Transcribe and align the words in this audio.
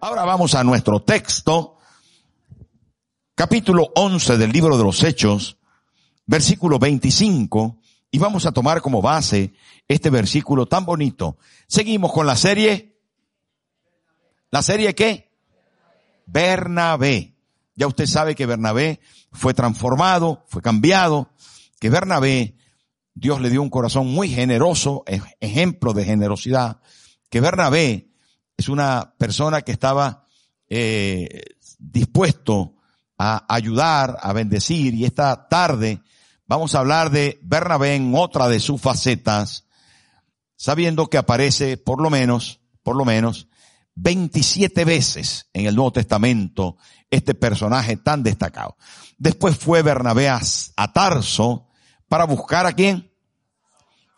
Ahora 0.00 0.24
vamos 0.24 0.54
a 0.54 0.64
nuestro 0.64 1.02
texto, 1.02 1.78
capítulo 3.34 3.92
11 3.94 4.36
del 4.36 4.52
libro 4.52 4.76
de 4.76 4.84
los 4.84 5.02
Hechos, 5.02 5.58
versículo 6.26 6.78
25, 6.78 7.78
y 8.10 8.18
vamos 8.18 8.44
a 8.44 8.52
tomar 8.52 8.82
como 8.82 9.00
base 9.00 9.54
este 9.88 10.10
versículo 10.10 10.66
tan 10.66 10.84
bonito. 10.84 11.38
Seguimos 11.66 12.12
con 12.12 12.26
la 12.26 12.36
serie. 12.36 12.98
¿La 14.50 14.62
serie 14.62 14.94
qué? 14.94 15.32
Bernabé. 16.26 17.34
Ya 17.74 17.86
usted 17.86 18.06
sabe 18.06 18.34
que 18.34 18.46
Bernabé 18.46 19.00
fue 19.32 19.54
transformado, 19.54 20.44
fue 20.46 20.60
cambiado, 20.60 21.30
que 21.80 21.90
Bernabé, 21.90 22.54
Dios 23.14 23.40
le 23.40 23.50
dio 23.50 23.62
un 23.62 23.70
corazón 23.70 24.08
muy 24.08 24.28
generoso, 24.28 25.04
ejemplo 25.40 25.92
de 25.92 26.04
generosidad, 26.04 26.80
que 27.28 27.40
Bernabé 27.40 28.10
es 28.56 28.68
una 28.68 29.14
persona 29.18 29.62
que 29.62 29.72
estaba 29.72 30.26
eh, 30.68 31.42
dispuesto 31.78 32.76
a 33.18 33.44
ayudar, 33.48 34.18
a 34.20 34.32
bendecir, 34.32 34.94
y 34.94 35.04
esta 35.04 35.48
tarde 35.48 36.02
vamos 36.46 36.74
a 36.74 36.80
hablar 36.80 37.10
de 37.10 37.38
Bernabé 37.42 37.94
en 37.94 38.14
otra 38.14 38.48
de 38.48 38.60
sus 38.60 38.80
facetas, 38.80 39.66
sabiendo 40.56 41.08
que 41.08 41.18
aparece 41.18 41.76
por 41.76 42.00
lo 42.00 42.10
menos, 42.10 42.60
por 42.82 42.96
lo 42.96 43.04
menos, 43.04 43.48
27 43.94 44.84
veces 44.84 45.48
en 45.52 45.66
el 45.66 45.74
Nuevo 45.74 45.92
Testamento 45.92 46.76
este 47.10 47.34
personaje 47.34 47.96
tan 47.96 48.22
destacado. 48.22 48.76
Después 49.18 49.56
fue 49.56 49.82
Bernabé 49.82 50.28
a, 50.28 50.40
Tarso 50.92 51.68
para 52.12 52.26
buscar 52.26 52.66
a 52.66 52.74
quién? 52.74 53.10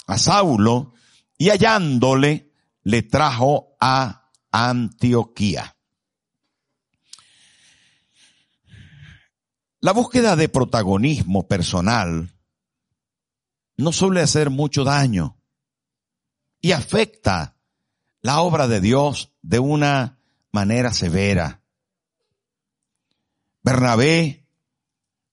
A 0.09 0.19
Saulo 0.19 0.95
y 1.39 1.51
hallándole 1.51 2.51
le 2.83 3.03
trajo 3.05 3.77
a 3.79 4.33
Antioquía. 4.51 5.77
La 9.79 9.93
búsqueda 9.93 10.35
de 10.35 10.49
protagonismo 10.49 11.47
personal 11.47 12.35
no 13.77 13.93
suele 13.93 14.23
hacer 14.23 14.51
mucho 14.51 14.83
daño 14.83 15.41
y 16.61 16.73
afecta 16.73 17.61
la 18.23 18.41
obra 18.41 18.67
de 18.67 18.81
Dios 18.81 19.31
de 19.41 19.61
una 19.61 20.19
manera 20.51 20.93
severa. 20.93 21.63
Bernabé 23.63 24.49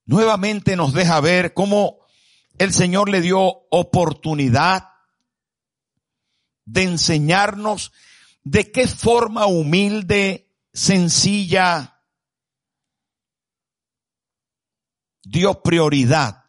nuevamente 0.06 0.76
nos 0.76 0.94
deja 0.94 1.20
ver 1.22 1.56
cómo 1.56 2.01
el 2.62 2.74
Señor 2.74 3.10
le 3.10 3.22
dio 3.22 3.40
oportunidad 3.72 4.90
de 6.66 6.84
enseñarnos 6.84 7.92
de 8.44 8.72
qué 8.72 8.88
forma 8.88 9.48
humilde, 9.48 10.48
sencilla, 10.72 12.04
dio 15.24 15.64
prioridad 15.64 16.46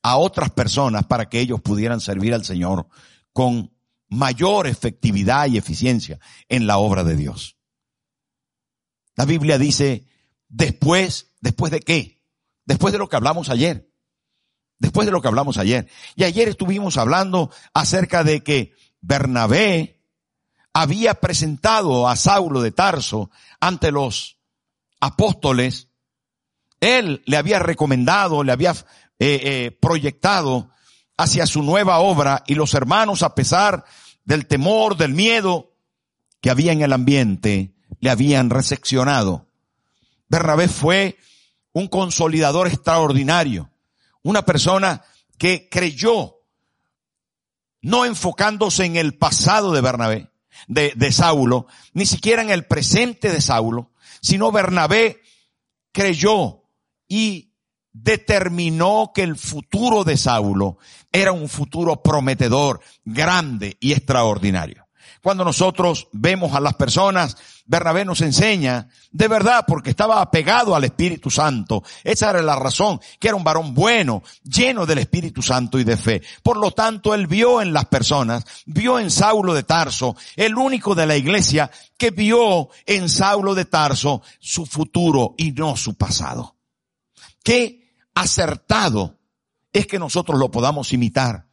a 0.00 0.16
otras 0.16 0.50
personas 0.50 1.06
para 1.06 1.28
que 1.28 1.40
ellos 1.40 1.60
pudieran 1.60 2.00
servir 2.00 2.32
al 2.32 2.44
Señor 2.44 2.86
con 3.32 3.74
mayor 4.08 4.68
efectividad 4.68 5.48
y 5.48 5.58
eficiencia 5.58 6.20
en 6.48 6.68
la 6.68 6.78
obra 6.78 7.02
de 7.02 7.16
Dios. 7.16 7.56
La 9.16 9.24
Biblia 9.24 9.58
dice, 9.58 10.06
después, 10.48 11.34
después 11.40 11.72
de 11.72 11.80
qué? 11.80 12.22
Después 12.64 12.92
de 12.92 12.98
lo 12.98 13.08
que 13.08 13.16
hablamos 13.16 13.48
ayer. 13.48 13.90
Después 14.78 15.06
de 15.06 15.12
lo 15.12 15.22
que 15.22 15.28
hablamos 15.28 15.56
ayer. 15.56 15.88
Y 16.16 16.24
ayer 16.24 16.48
estuvimos 16.48 16.96
hablando 16.98 17.50
acerca 17.72 18.24
de 18.24 18.42
que 18.42 18.74
Bernabé 19.00 20.02
había 20.72 21.14
presentado 21.14 22.08
a 22.08 22.16
Saulo 22.16 22.60
de 22.60 22.72
Tarso 22.72 23.30
ante 23.60 23.90
los 23.90 24.38
apóstoles. 25.00 25.88
Él 26.80 27.22
le 27.24 27.38
había 27.38 27.58
recomendado, 27.58 28.44
le 28.44 28.52
había 28.52 28.72
eh, 28.72 28.76
eh, 29.18 29.78
proyectado 29.80 30.70
hacia 31.16 31.46
su 31.46 31.62
nueva 31.62 32.00
obra 32.00 32.44
y 32.46 32.54
los 32.54 32.74
hermanos, 32.74 33.22
a 33.22 33.34
pesar 33.34 33.84
del 34.24 34.46
temor, 34.46 34.98
del 34.98 35.14
miedo 35.14 35.72
que 36.42 36.50
había 36.50 36.72
en 36.72 36.82
el 36.82 36.92
ambiente, 36.92 37.74
le 38.00 38.10
habían 38.10 38.50
recepcionado. 38.50 39.46
Bernabé 40.28 40.68
fue 40.68 41.16
un 41.72 41.88
consolidador 41.88 42.66
extraordinario, 42.66 43.70
una 44.26 44.44
persona 44.44 45.04
que 45.38 45.68
creyó, 45.70 46.40
no 47.80 48.04
enfocándose 48.04 48.84
en 48.84 48.96
el 48.96 49.16
pasado 49.16 49.72
de 49.72 49.80
Bernabé, 49.80 50.32
de, 50.66 50.92
de 50.96 51.12
Saulo, 51.12 51.68
ni 51.92 52.06
siquiera 52.06 52.42
en 52.42 52.50
el 52.50 52.66
presente 52.66 53.30
de 53.30 53.40
Saulo, 53.40 53.92
sino 54.20 54.50
Bernabé 54.50 55.22
creyó 55.92 56.64
y 57.06 57.52
determinó 57.92 59.12
que 59.14 59.22
el 59.22 59.36
futuro 59.36 60.02
de 60.02 60.16
Saulo 60.16 60.78
era 61.12 61.30
un 61.30 61.48
futuro 61.48 62.02
prometedor, 62.02 62.80
grande 63.04 63.76
y 63.78 63.92
extraordinario. 63.92 64.88
Cuando 65.22 65.44
nosotros 65.44 66.08
vemos 66.10 66.52
a 66.52 66.60
las 66.60 66.74
personas, 66.74 67.36
Bernabé 67.66 68.04
nos 68.04 68.20
enseña, 68.20 68.88
de 69.10 69.28
verdad, 69.28 69.64
porque 69.66 69.90
estaba 69.90 70.20
apegado 70.20 70.76
al 70.76 70.84
Espíritu 70.84 71.30
Santo. 71.30 71.82
Esa 72.04 72.30
era 72.30 72.42
la 72.42 72.56
razón, 72.56 73.00
que 73.18 73.28
era 73.28 73.36
un 73.36 73.42
varón 73.42 73.74
bueno, 73.74 74.22
lleno 74.44 74.86
del 74.86 74.98
Espíritu 74.98 75.42
Santo 75.42 75.78
y 75.78 75.84
de 75.84 75.96
fe. 75.96 76.22
Por 76.42 76.58
lo 76.58 76.70
tanto, 76.70 77.14
él 77.14 77.26
vio 77.26 77.60
en 77.60 77.72
las 77.72 77.86
personas, 77.86 78.44
vio 78.66 79.00
en 79.00 79.10
Saulo 79.10 79.52
de 79.52 79.64
Tarso, 79.64 80.16
el 80.36 80.56
único 80.56 80.94
de 80.94 81.06
la 81.06 81.16
iglesia 81.16 81.70
que 81.98 82.10
vio 82.10 82.68
en 82.86 83.08
Saulo 83.08 83.54
de 83.54 83.64
Tarso 83.64 84.22
su 84.38 84.64
futuro 84.64 85.34
y 85.36 85.52
no 85.52 85.76
su 85.76 85.94
pasado. 85.94 86.56
¿Qué 87.42 87.92
acertado 88.14 89.18
es 89.72 89.86
que 89.86 89.98
nosotros 89.98 90.38
lo 90.38 90.50
podamos 90.50 90.92
imitar 90.92 91.46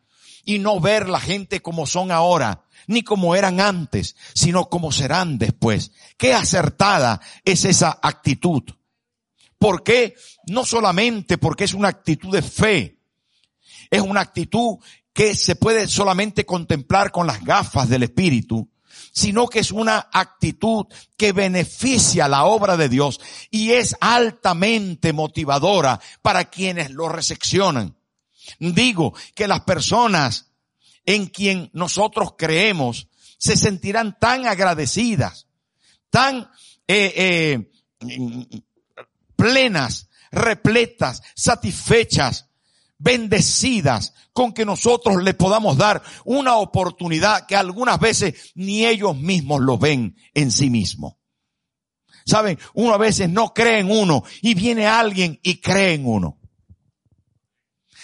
y 0.46 0.60
no 0.60 0.80
ver 0.80 1.10
la 1.10 1.20
gente 1.20 1.62
como 1.62 1.86
son 1.86 2.12
ahora, 2.12 2.64
ni 2.88 3.04
como 3.04 3.36
eran 3.36 3.60
antes, 3.60 4.16
sino 4.34 4.70
como 4.70 4.92
serán 4.92 5.38
después. 5.38 5.92
Qué 6.18 6.34
acertada 6.34 7.22
es 7.46 7.66
esa 7.66 8.00
actitud. 8.02 8.64
¿Por 9.58 9.84
qué? 9.84 10.16
No 10.48 10.66
solamente 10.66 11.38
porque 11.38 11.64
es 11.64 11.74
una 11.74 11.88
actitud 11.88 12.32
de 12.32 12.42
fe, 12.42 13.00
es 13.90 14.02
una 14.02 14.22
actitud 14.22 14.78
que 15.14 15.36
se 15.36 15.56
puede 15.56 15.88
solamente 15.88 16.46
contemplar 16.46 17.12
con 17.12 17.28
las 17.28 17.44
gafas 17.44 17.88
del 17.88 18.04
Espíritu, 18.04 18.70
sino 19.12 19.48
que 19.48 19.60
es 19.60 19.72
una 19.72 20.10
actitud 20.12 20.88
que 21.16 21.32
beneficia 21.32 22.28
la 22.28 22.46
obra 22.46 22.78
de 22.78 22.90
Dios 22.90 23.20
y 23.52 23.72
es 23.72 23.96
altamente 24.02 25.14
motivadora 25.14 26.00
para 26.22 26.46
quienes 26.46 26.90
lo 26.92 27.10
recepcionan. 27.10 27.96
Digo 28.60 29.14
que 29.36 29.48
las 29.48 29.62
personas 29.62 30.53
en 31.06 31.28
quien 31.28 31.70
nosotros 31.74 32.36
creemos 32.38 33.08
se 33.38 33.58
sentirán 33.58 34.18
tan 34.20 34.48
agradecidas, 34.48 35.48
tan 36.10 36.50
eh, 36.88 37.14
eh, 37.16 38.62
plenas, 39.36 40.10
repletas, 40.32 41.22
satisfechas, 41.36 42.50
bendecidas 42.98 44.14
con 44.32 44.54
que 44.54 44.66
nosotros 44.66 45.22
le 45.22 45.34
podamos 45.34 45.78
dar 45.78 46.02
una 46.24 46.56
oportunidad 46.56 47.46
que 47.46 47.56
algunas 47.56 48.00
veces 48.00 48.52
ni 48.56 48.86
ellos 48.86 49.16
mismos 49.18 49.62
lo 49.62 49.78
ven 49.78 50.16
en 50.34 50.52
sí 50.52 50.70
mismo. 50.70 51.20
Saben, 52.26 52.58
uno 52.74 52.94
a 52.94 52.98
veces 52.98 53.30
no 53.30 53.54
cree 53.54 53.80
en 53.80 53.92
uno 53.92 54.24
y 54.42 54.54
viene 54.54 54.88
alguien 54.88 55.40
y 55.44 55.60
cree 55.60 55.94
en 55.96 56.08
uno. 56.08 56.40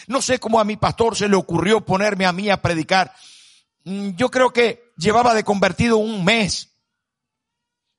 No 0.09 0.24
sé 0.24 0.40
cómo 0.40 0.59
a 0.59 0.64
mi 0.64 0.75
pastor 0.75 1.16
se 1.16 1.30
le 1.30 1.36
ocurrió 1.36 1.86
ponerme 1.86 2.25
a 2.25 2.34
mí 2.34 2.50
a 2.50 2.64
predicar. 2.64 3.14
Mm, 3.84 4.16
yo 4.16 4.32
creo 4.32 4.52
que 4.52 4.91
llevaba 4.97 5.35
de 5.35 5.44
convertido 5.44 5.97
un 5.97 6.26
mes. 6.26 6.72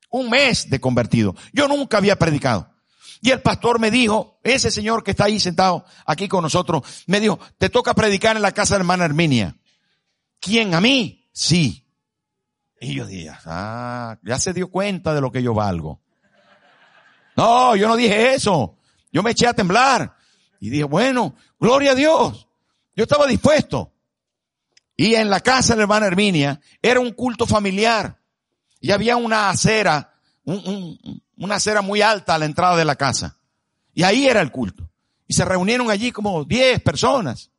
Un 0.09 0.29
mes 0.29 0.69
de 0.69 0.81
convertido. 0.81 1.35
Yo 1.53 1.69
nunca 1.69 1.99
había 1.99 2.17
predicado. 2.17 2.69
Y 3.21 3.31
el 3.31 3.41
pastor 3.41 3.79
me 3.79 3.91
dijo, 3.91 4.41
ese 4.43 4.71
señor 4.71 5.05
que 5.05 5.11
está 5.11 5.23
ahí 5.23 5.39
sentado 5.39 5.85
aquí 6.05 6.27
con 6.27 6.43
nosotros, 6.43 6.83
me 7.07 7.21
dijo, 7.21 7.39
te 7.57 7.69
toca 7.69 7.93
predicar 7.93 8.35
en 8.35 8.41
la 8.41 8.51
casa 8.51 8.73
de 8.73 8.81
hermana 8.81 9.05
Herminia. 9.05 9.55
¿Quién? 10.41 10.73
¿A 10.73 10.81
mí? 10.81 11.29
Sí. 11.31 11.87
Y 12.81 12.95
yo 12.95 13.05
dije, 13.05 13.31
ah, 13.45 14.17
ya 14.21 14.37
se 14.37 14.51
dio 14.51 14.69
cuenta 14.69 15.13
de 15.13 15.21
lo 15.21 15.31
que 15.31 15.41
yo 15.41 15.53
valgo. 15.53 16.01
No, 17.37 17.73
yo 17.77 17.87
no 17.87 17.95
dije 17.95 18.33
eso. 18.33 18.77
Yo 19.13 19.23
me 19.23 19.31
eché 19.31 19.47
a 19.47 19.53
temblar. 19.53 20.17
Y 20.61 20.69
dije, 20.69 20.83
bueno, 20.83 21.35
gloria 21.59 21.91
a 21.91 21.95
Dios. 21.95 22.47
Yo 22.95 23.03
estaba 23.03 23.25
dispuesto. 23.25 23.91
Y 24.95 25.15
en 25.15 25.29
la 25.29 25.39
casa 25.39 25.73
de 25.73 25.77
la 25.77 25.83
hermana 25.83 26.05
Herminia 26.05 26.61
era 26.81 26.99
un 26.99 27.11
culto 27.11 27.47
familiar. 27.47 28.21
Y 28.79 28.91
había 28.91 29.17
una 29.17 29.49
acera, 29.49 30.13
un, 30.43 30.57
un, 30.57 31.23
una 31.37 31.55
acera 31.55 31.81
muy 31.81 32.03
alta 32.03 32.35
a 32.35 32.37
la 32.37 32.45
entrada 32.45 32.77
de 32.77 32.85
la 32.85 32.95
casa. 32.95 33.39
Y 33.95 34.03
ahí 34.03 34.27
era 34.27 34.39
el 34.39 34.51
culto. 34.51 34.87
Y 35.27 35.33
se 35.33 35.43
reunieron 35.43 35.89
allí 35.89 36.11
como 36.11 36.45
10 36.45 36.81
personas. 36.81 37.49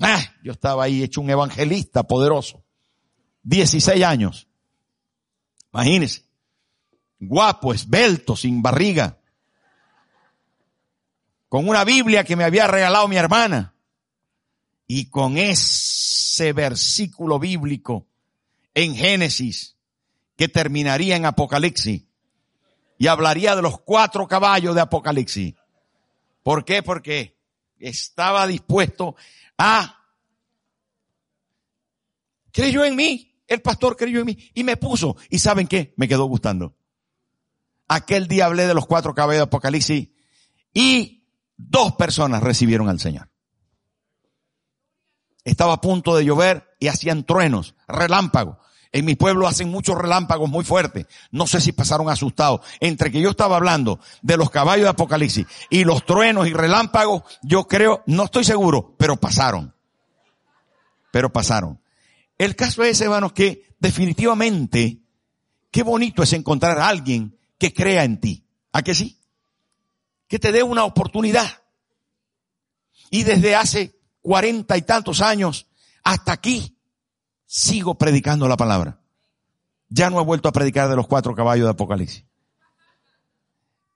Ah, 0.00 0.22
yo 0.42 0.52
estaba 0.52 0.84
ahí 0.84 1.02
hecho 1.02 1.20
un 1.20 1.28
evangelista 1.28 2.02
poderoso. 2.04 2.64
16 3.42 4.02
años. 4.02 4.48
Imagínense. 5.70 6.24
Guapo, 7.20 7.74
esbelto, 7.74 8.36
sin 8.36 8.62
barriga. 8.62 9.18
Con 11.48 11.68
una 11.68 11.84
Biblia 11.84 12.24
que 12.24 12.36
me 12.36 12.44
había 12.44 12.66
regalado 12.66 13.08
mi 13.08 13.16
hermana. 13.16 13.74
Y 14.86 15.10
con 15.10 15.36
ese 15.38 16.52
versículo 16.52 17.38
bíblico 17.38 18.06
en 18.74 18.94
Génesis 18.94 19.76
que 20.36 20.48
terminaría 20.48 21.16
en 21.16 21.24
Apocalipsis 21.24 22.04
y 22.98 23.06
hablaría 23.06 23.56
de 23.56 23.62
los 23.62 23.80
cuatro 23.80 24.26
caballos 24.26 24.74
de 24.74 24.80
Apocalipsis. 24.80 25.54
¿Por 26.42 26.64
qué? 26.64 26.82
Porque 26.82 27.36
estaba 27.78 28.46
dispuesto 28.46 29.16
a... 29.58 29.92
Creyó 32.52 32.84
en 32.84 32.96
mí, 32.96 33.34
el 33.46 33.60
pastor 33.60 33.96
creyó 33.96 34.20
en 34.20 34.26
mí 34.26 34.50
y 34.54 34.64
me 34.64 34.76
puso. 34.76 35.16
¿Y 35.28 35.38
saben 35.38 35.66
qué? 35.66 35.92
Me 35.96 36.08
quedó 36.08 36.24
gustando. 36.24 36.74
Aquel 37.88 38.28
día 38.28 38.46
hablé 38.46 38.66
de 38.66 38.74
los 38.74 38.86
cuatro 38.86 39.14
caballos 39.14 39.40
de 39.40 39.44
Apocalipsis 39.44 40.08
y 40.72 41.15
dos 41.56 41.94
personas 41.94 42.42
recibieron 42.42 42.88
al 42.88 43.00
Señor. 43.00 43.28
Estaba 45.44 45.74
a 45.74 45.80
punto 45.80 46.16
de 46.16 46.24
llover 46.24 46.76
y 46.80 46.88
hacían 46.88 47.24
truenos, 47.24 47.74
relámpagos. 47.86 48.58
En 48.92 49.04
mi 49.04 49.14
pueblo 49.14 49.46
hacen 49.46 49.70
muchos 49.70 49.96
relámpagos 49.96 50.48
muy 50.48 50.64
fuertes. 50.64 51.06
No 51.30 51.46
sé 51.46 51.60
si 51.60 51.72
pasaron 51.72 52.08
asustados. 52.08 52.60
Entre 52.80 53.10
que 53.12 53.20
yo 53.20 53.30
estaba 53.30 53.56
hablando 53.56 54.00
de 54.22 54.36
los 54.36 54.50
caballos 54.50 54.84
de 54.84 54.90
Apocalipsis 54.90 55.46
y 55.70 55.84
los 55.84 56.04
truenos 56.06 56.48
y 56.48 56.52
relámpagos, 56.52 57.22
yo 57.42 57.68
creo, 57.68 58.02
no 58.06 58.24
estoy 58.24 58.44
seguro, 58.44 58.94
pero 58.98 59.16
pasaron. 59.16 59.74
Pero 61.12 61.32
pasaron. 61.32 61.80
El 62.38 62.56
caso 62.56 62.82
es, 62.84 63.00
hermanos, 63.00 63.32
que 63.32 63.66
definitivamente, 63.78 65.02
qué 65.70 65.82
bonito 65.82 66.22
es 66.22 66.32
encontrar 66.32 66.78
a 66.78 66.88
alguien 66.88 67.38
que 67.58 67.72
crea 67.72 68.04
en 68.04 68.20
ti. 68.20 68.46
¿A 68.72 68.82
que 68.82 68.94
sí? 68.94 69.18
Que 70.28 70.38
te 70.38 70.52
dé 70.52 70.62
una 70.62 70.84
oportunidad. 70.84 71.62
Y 73.10 73.22
desde 73.22 73.54
hace 73.54 73.98
cuarenta 74.20 74.76
y 74.76 74.82
tantos 74.82 75.20
años 75.20 75.66
hasta 76.02 76.32
aquí, 76.32 76.78
sigo 77.46 77.96
predicando 77.96 78.48
la 78.48 78.56
palabra. 78.56 79.00
Ya 79.88 80.10
no 80.10 80.20
he 80.20 80.24
vuelto 80.24 80.48
a 80.48 80.52
predicar 80.52 80.88
de 80.88 80.96
los 80.96 81.06
cuatro 81.06 81.34
caballos 81.34 81.66
de 81.66 81.70
Apocalipsis. 81.70 82.24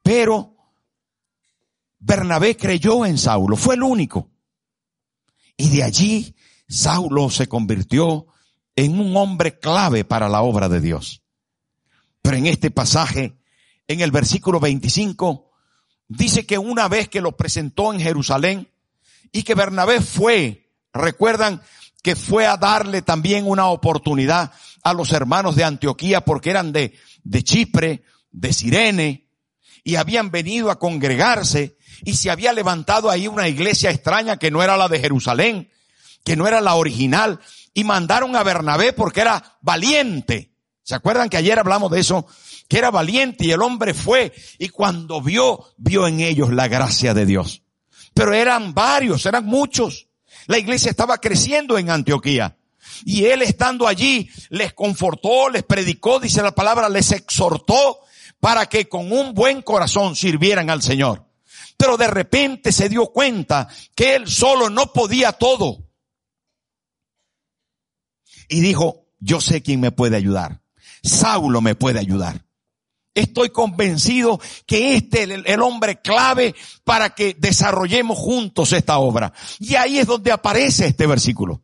Pero 0.02 0.56
Bernabé 1.98 2.56
creyó 2.56 3.04
en 3.04 3.18
Saulo, 3.18 3.56
fue 3.56 3.74
el 3.74 3.82
único. 3.82 4.30
Y 5.56 5.68
de 5.68 5.82
allí 5.82 6.34
Saulo 6.68 7.28
se 7.30 7.48
convirtió 7.48 8.26
en 8.76 8.98
un 8.98 9.16
hombre 9.16 9.58
clave 9.58 10.04
para 10.04 10.28
la 10.28 10.42
obra 10.42 10.68
de 10.68 10.80
Dios. 10.80 11.22
Pero 12.22 12.36
en 12.36 12.46
este 12.46 12.70
pasaje, 12.70 13.38
en 13.86 14.00
el 14.00 14.10
versículo 14.10 14.60
25, 14.60 15.49
dice 16.10 16.44
que 16.44 16.58
una 16.58 16.88
vez 16.88 17.08
que 17.08 17.20
lo 17.20 17.36
presentó 17.36 17.94
en 17.94 18.00
Jerusalén 18.00 18.68
y 19.32 19.44
que 19.44 19.54
Bernabé 19.54 20.00
fue, 20.00 20.68
recuerdan, 20.92 21.62
que 22.02 22.16
fue 22.16 22.46
a 22.46 22.56
darle 22.56 23.00
también 23.00 23.46
una 23.46 23.66
oportunidad 23.68 24.52
a 24.82 24.92
los 24.92 25.12
hermanos 25.12 25.54
de 25.54 25.64
Antioquía 25.64 26.22
porque 26.22 26.50
eran 26.50 26.72
de, 26.72 26.94
de 27.22 27.44
Chipre, 27.44 28.02
de 28.32 28.52
Sirene, 28.52 29.28
y 29.84 29.96
habían 29.96 30.30
venido 30.30 30.70
a 30.70 30.78
congregarse 30.78 31.76
y 32.04 32.14
se 32.14 32.30
había 32.30 32.52
levantado 32.52 33.08
ahí 33.08 33.28
una 33.28 33.48
iglesia 33.48 33.90
extraña 33.90 34.36
que 34.36 34.50
no 34.50 34.62
era 34.62 34.76
la 34.76 34.88
de 34.88 34.98
Jerusalén, 34.98 35.70
que 36.24 36.36
no 36.36 36.48
era 36.48 36.60
la 36.60 36.74
original, 36.74 37.38
y 37.72 37.84
mandaron 37.84 38.34
a 38.34 38.42
Bernabé 38.42 38.92
porque 38.92 39.20
era 39.20 39.58
valiente. 39.62 40.49
¿Se 40.82 40.94
acuerdan 40.94 41.28
que 41.28 41.36
ayer 41.36 41.58
hablamos 41.58 41.90
de 41.90 42.00
eso? 42.00 42.26
Que 42.68 42.78
era 42.78 42.90
valiente 42.90 43.46
y 43.46 43.50
el 43.50 43.62
hombre 43.62 43.94
fue 43.94 44.32
y 44.58 44.68
cuando 44.68 45.20
vio, 45.20 45.66
vio 45.76 46.06
en 46.06 46.20
ellos 46.20 46.52
la 46.52 46.68
gracia 46.68 47.14
de 47.14 47.26
Dios. 47.26 47.62
Pero 48.14 48.32
eran 48.32 48.74
varios, 48.74 49.26
eran 49.26 49.44
muchos. 49.44 50.08
La 50.46 50.58
iglesia 50.58 50.90
estaba 50.90 51.18
creciendo 51.18 51.78
en 51.78 51.90
Antioquía. 51.90 52.56
Y 53.04 53.26
él 53.26 53.42
estando 53.42 53.86
allí 53.86 54.28
les 54.48 54.72
confortó, 54.74 55.48
les 55.48 55.62
predicó, 55.62 56.18
dice 56.18 56.42
la 56.42 56.54
palabra, 56.54 56.88
les 56.88 57.12
exhortó 57.12 58.00
para 58.40 58.66
que 58.66 58.88
con 58.88 59.12
un 59.12 59.34
buen 59.34 59.62
corazón 59.62 60.16
sirvieran 60.16 60.70
al 60.70 60.82
Señor. 60.82 61.26
Pero 61.76 61.96
de 61.96 62.08
repente 62.08 62.72
se 62.72 62.88
dio 62.88 63.06
cuenta 63.06 63.68
que 63.94 64.16
él 64.16 64.28
solo 64.28 64.68
no 64.68 64.92
podía 64.92 65.32
todo. 65.32 65.88
Y 68.48 68.60
dijo, 68.60 69.06
yo 69.18 69.40
sé 69.40 69.62
quién 69.62 69.80
me 69.80 69.92
puede 69.92 70.16
ayudar. 70.16 70.59
Saulo 71.02 71.60
me 71.60 71.74
puede 71.74 71.98
ayudar. 71.98 72.44
Estoy 73.14 73.50
convencido 73.50 74.40
que 74.66 74.94
este 74.94 75.24
es 75.24 75.30
el, 75.44 75.62
hombre 75.62 76.00
clave 76.00 76.54
para 76.84 77.10
que 77.10 77.34
desarrollemos 77.38 78.16
juntos 78.16 78.72
esta 78.72 78.98
obra. 78.98 79.32
Y 79.58 79.74
ahí 79.74 79.98
es 79.98 80.06
donde 80.06 80.30
aparece 80.30 80.86
este 80.86 81.06
versículo. 81.06 81.62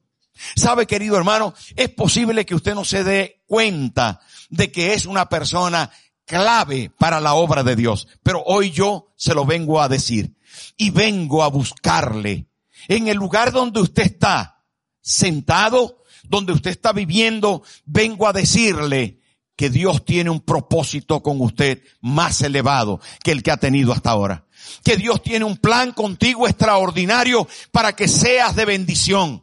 ¿Sabe, 0.56 0.86
querido 0.86 1.16
hermano? 1.16 1.54
Es 1.76 1.88
posible 1.90 2.44
que 2.44 2.56
usted 2.56 2.74
no 2.74 2.84
se 2.84 3.04
dé 3.04 3.42
cuenta 3.46 4.20
de 4.50 4.72
que 4.72 4.92
es 4.92 5.06
una 5.06 5.28
persona 5.28 5.90
clave 6.24 6.90
para 6.98 7.20
la 7.20 7.34
obra 7.34 7.62
de 7.62 7.76
Dios. 7.76 8.08
Pero 8.24 8.42
hoy 8.44 8.72
yo 8.72 9.12
se 9.16 9.34
lo 9.34 9.46
vengo 9.46 9.80
a 9.80 9.88
decir. 9.88 10.36
Y 10.76 10.90
vengo 10.90 11.44
a 11.44 11.48
buscarle. 11.48 12.48
En 12.88 13.08
el 13.08 13.16
lugar 13.16 13.52
donde 13.52 13.80
usted 13.80 14.02
está 14.02 14.64
sentado, 15.00 16.02
donde 16.24 16.52
usted 16.52 16.70
está 16.70 16.92
viviendo, 16.92 17.62
vengo 17.84 18.26
a 18.26 18.32
decirle 18.32 19.20
que 19.56 19.70
Dios 19.70 20.04
tiene 20.04 20.30
un 20.30 20.40
propósito 20.40 21.22
con 21.22 21.40
usted 21.40 21.82
más 22.02 22.42
elevado 22.42 23.00
que 23.24 23.32
el 23.32 23.42
que 23.42 23.50
ha 23.50 23.56
tenido 23.56 23.92
hasta 23.92 24.10
ahora. 24.10 24.44
Que 24.84 24.96
Dios 24.96 25.22
tiene 25.22 25.44
un 25.44 25.56
plan 25.56 25.92
contigo 25.92 26.46
extraordinario 26.46 27.48
para 27.72 27.96
que 27.96 28.06
seas 28.06 28.54
de 28.54 28.66
bendición. 28.66 29.42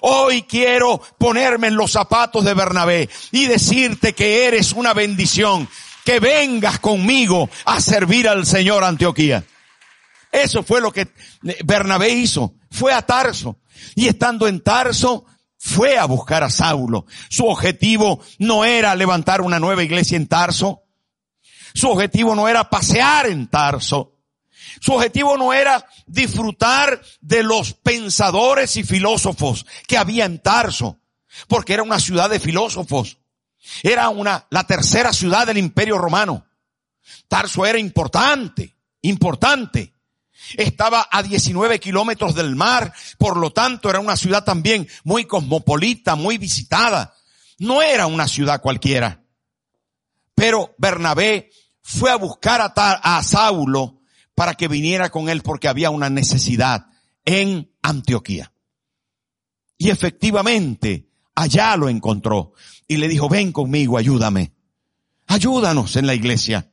Hoy 0.00 0.42
quiero 0.42 1.02
ponerme 1.18 1.66
en 1.66 1.76
los 1.76 1.92
zapatos 1.92 2.44
de 2.44 2.54
Bernabé 2.54 3.10
y 3.32 3.46
decirte 3.46 4.14
que 4.14 4.46
eres 4.46 4.72
una 4.72 4.94
bendición, 4.94 5.68
que 6.04 6.20
vengas 6.20 6.78
conmigo 6.78 7.50
a 7.64 7.80
servir 7.80 8.28
al 8.28 8.46
Señor 8.46 8.84
Antioquía. 8.84 9.44
Eso 10.30 10.62
fue 10.62 10.80
lo 10.80 10.92
que 10.92 11.08
Bernabé 11.64 12.10
hizo. 12.10 12.54
Fue 12.70 12.92
a 12.92 13.02
Tarso. 13.02 13.58
Y 13.94 14.06
estando 14.06 14.48
en 14.48 14.60
Tarso, 14.60 15.26
fue 15.64 15.96
a 15.96 16.06
buscar 16.06 16.42
a 16.42 16.50
Saulo. 16.50 17.06
Su 17.30 17.46
objetivo 17.46 18.20
no 18.40 18.64
era 18.64 18.96
levantar 18.96 19.40
una 19.42 19.60
nueva 19.60 19.84
iglesia 19.84 20.16
en 20.16 20.26
Tarso. 20.26 20.82
Su 21.72 21.88
objetivo 21.88 22.34
no 22.34 22.48
era 22.48 22.68
pasear 22.68 23.26
en 23.26 23.46
Tarso. 23.46 24.18
Su 24.80 24.94
objetivo 24.94 25.36
no 25.36 25.52
era 25.52 25.86
disfrutar 26.04 27.00
de 27.20 27.44
los 27.44 27.74
pensadores 27.74 28.76
y 28.76 28.82
filósofos 28.82 29.64
que 29.86 29.96
había 29.96 30.24
en 30.24 30.40
Tarso, 30.40 30.98
porque 31.46 31.74
era 31.74 31.84
una 31.84 32.00
ciudad 32.00 32.28
de 32.28 32.40
filósofos. 32.40 33.18
Era 33.84 34.08
una, 34.08 34.48
la 34.50 34.66
tercera 34.66 35.12
ciudad 35.12 35.46
del 35.46 35.58
imperio 35.58 35.96
romano. 35.96 36.44
Tarso 37.28 37.64
era 37.64 37.78
importante, 37.78 38.74
importante. 39.02 39.94
Estaba 40.56 41.08
a 41.10 41.22
19 41.22 41.80
kilómetros 41.80 42.34
del 42.34 42.56
mar, 42.56 42.92
por 43.18 43.36
lo 43.36 43.50
tanto 43.50 43.90
era 43.90 44.00
una 44.00 44.16
ciudad 44.16 44.44
también 44.44 44.88
muy 45.04 45.24
cosmopolita, 45.24 46.16
muy 46.16 46.38
visitada. 46.38 47.14
No 47.58 47.82
era 47.82 48.06
una 48.06 48.26
ciudad 48.28 48.60
cualquiera. 48.60 49.22
Pero 50.34 50.74
Bernabé 50.78 51.50
fue 51.82 52.10
a 52.10 52.16
buscar 52.16 52.60
a, 52.60 52.72
a 52.74 53.22
Saulo 53.22 54.00
para 54.34 54.54
que 54.54 54.68
viniera 54.68 55.10
con 55.10 55.28
él 55.28 55.42
porque 55.42 55.68
había 55.68 55.90
una 55.90 56.10
necesidad 56.10 56.86
en 57.24 57.72
Antioquía. 57.82 58.52
Y 59.78 59.90
efectivamente, 59.90 61.08
allá 61.34 61.76
lo 61.76 61.88
encontró 61.88 62.52
y 62.88 62.96
le 62.96 63.08
dijo, 63.08 63.28
ven 63.28 63.52
conmigo, 63.52 63.98
ayúdame. 63.98 64.52
Ayúdanos 65.26 65.96
en 65.96 66.06
la 66.06 66.14
iglesia. 66.14 66.71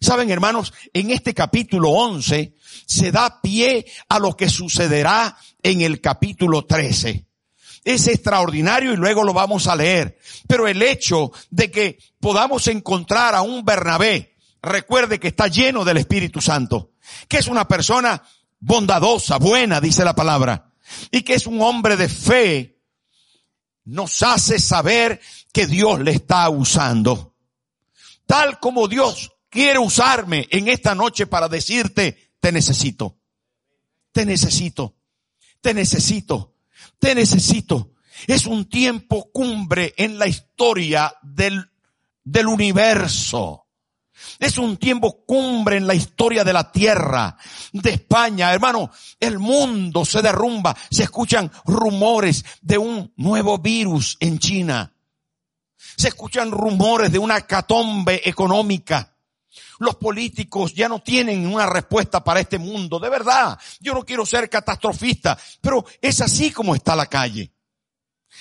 Saben, 0.00 0.30
hermanos, 0.30 0.72
en 0.92 1.10
este 1.10 1.34
capítulo 1.34 1.90
11 1.90 2.54
se 2.86 3.12
da 3.12 3.40
pie 3.40 3.86
a 4.08 4.18
lo 4.18 4.36
que 4.36 4.48
sucederá 4.48 5.36
en 5.62 5.80
el 5.80 6.00
capítulo 6.00 6.64
13. 6.64 7.26
Es 7.84 8.06
extraordinario 8.08 8.92
y 8.92 8.96
luego 8.96 9.24
lo 9.24 9.32
vamos 9.32 9.66
a 9.66 9.76
leer. 9.76 10.18
Pero 10.46 10.68
el 10.68 10.82
hecho 10.82 11.32
de 11.50 11.70
que 11.70 11.98
podamos 12.20 12.68
encontrar 12.68 13.34
a 13.34 13.42
un 13.42 13.64
Bernabé, 13.64 14.34
recuerde 14.62 15.18
que 15.18 15.28
está 15.28 15.48
lleno 15.48 15.84
del 15.84 15.96
Espíritu 15.96 16.40
Santo, 16.40 16.92
que 17.28 17.38
es 17.38 17.48
una 17.48 17.66
persona 17.66 18.22
bondadosa, 18.60 19.38
buena, 19.38 19.80
dice 19.80 20.04
la 20.04 20.14
palabra, 20.14 20.72
y 21.10 21.22
que 21.22 21.34
es 21.34 21.46
un 21.46 21.60
hombre 21.60 21.96
de 21.96 22.08
fe, 22.08 22.78
nos 23.84 24.22
hace 24.22 24.60
saber 24.60 25.20
que 25.52 25.66
Dios 25.66 26.00
le 26.00 26.12
está 26.12 26.48
usando. 26.48 27.34
Tal 28.26 28.60
como 28.60 28.86
Dios 28.86 29.31
quiere 29.52 29.78
usarme 29.78 30.48
en 30.50 30.66
esta 30.66 30.94
noche 30.94 31.26
para 31.28 31.46
decirte, 31.46 32.32
te 32.40 32.50
necesito. 32.50 33.18
Te 34.10 34.26
necesito. 34.26 34.96
Te 35.62 35.74
necesito, 35.74 36.56
te 36.98 37.14
necesito. 37.14 37.92
Es 38.26 38.46
un 38.46 38.68
tiempo 38.68 39.30
cumbre 39.32 39.94
en 39.96 40.18
la 40.18 40.26
historia 40.26 41.14
del, 41.22 41.70
del 42.24 42.48
universo. 42.48 43.66
Es 44.40 44.58
un 44.58 44.76
tiempo 44.76 45.24
cumbre 45.24 45.76
en 45.76 45.86
la 45.86 45.94
historia 45.94 46.42
de 46.42 46.52
la 46.52 46.72
tierra, 46.72 47.36
de 47.72 47.90
España. 47.90 48.52
Hermano, 48.52 48.90
el 49.20 49.38
mundo 49.38 50.04
se 50.04 50.20
derrumba. 50.20 50.76
Se 50.90 51.04
escuchan 51.04 51.50
rumores 51.64 52.44
de 52.60 52.78
un 52.78 53.12
nuevo 53.16 53.58
virus 53.58 54.16
en 54.18 54.40
China. 54.40 54.92
Se 55.96 56.08
escuchan 56.08 56.50
rumores 56.50 57.12
de 57.12 57.20
una 57.20 57.40
catombe 57.42 58.20
económica. 58.28 59.11
Los 59.78 59.96
políticos 59.96 60.74
ya 60.74 60.88
no 60.88 61.00
tienen 61.00 61.46
una 61.46 61.66
respuesta 61.66 62.22
para 62.22 62.40
este 62.40 62.58
mundo. 62.58 62.98
De 62.98 63.08
verdad, 63.08 63.58
yo 63.80 63.94
no 63.94 64.04
quiero 64.04 64.24
ser 64.24 64.48
catastrofista, 64.48 65.38
pero 65.60 65.84
es 66.00 66.20
así 66.20 66.50
como 66.50 66.74
está 66.74 66.96
la 66.96 67.06
calle. 67.06 67.52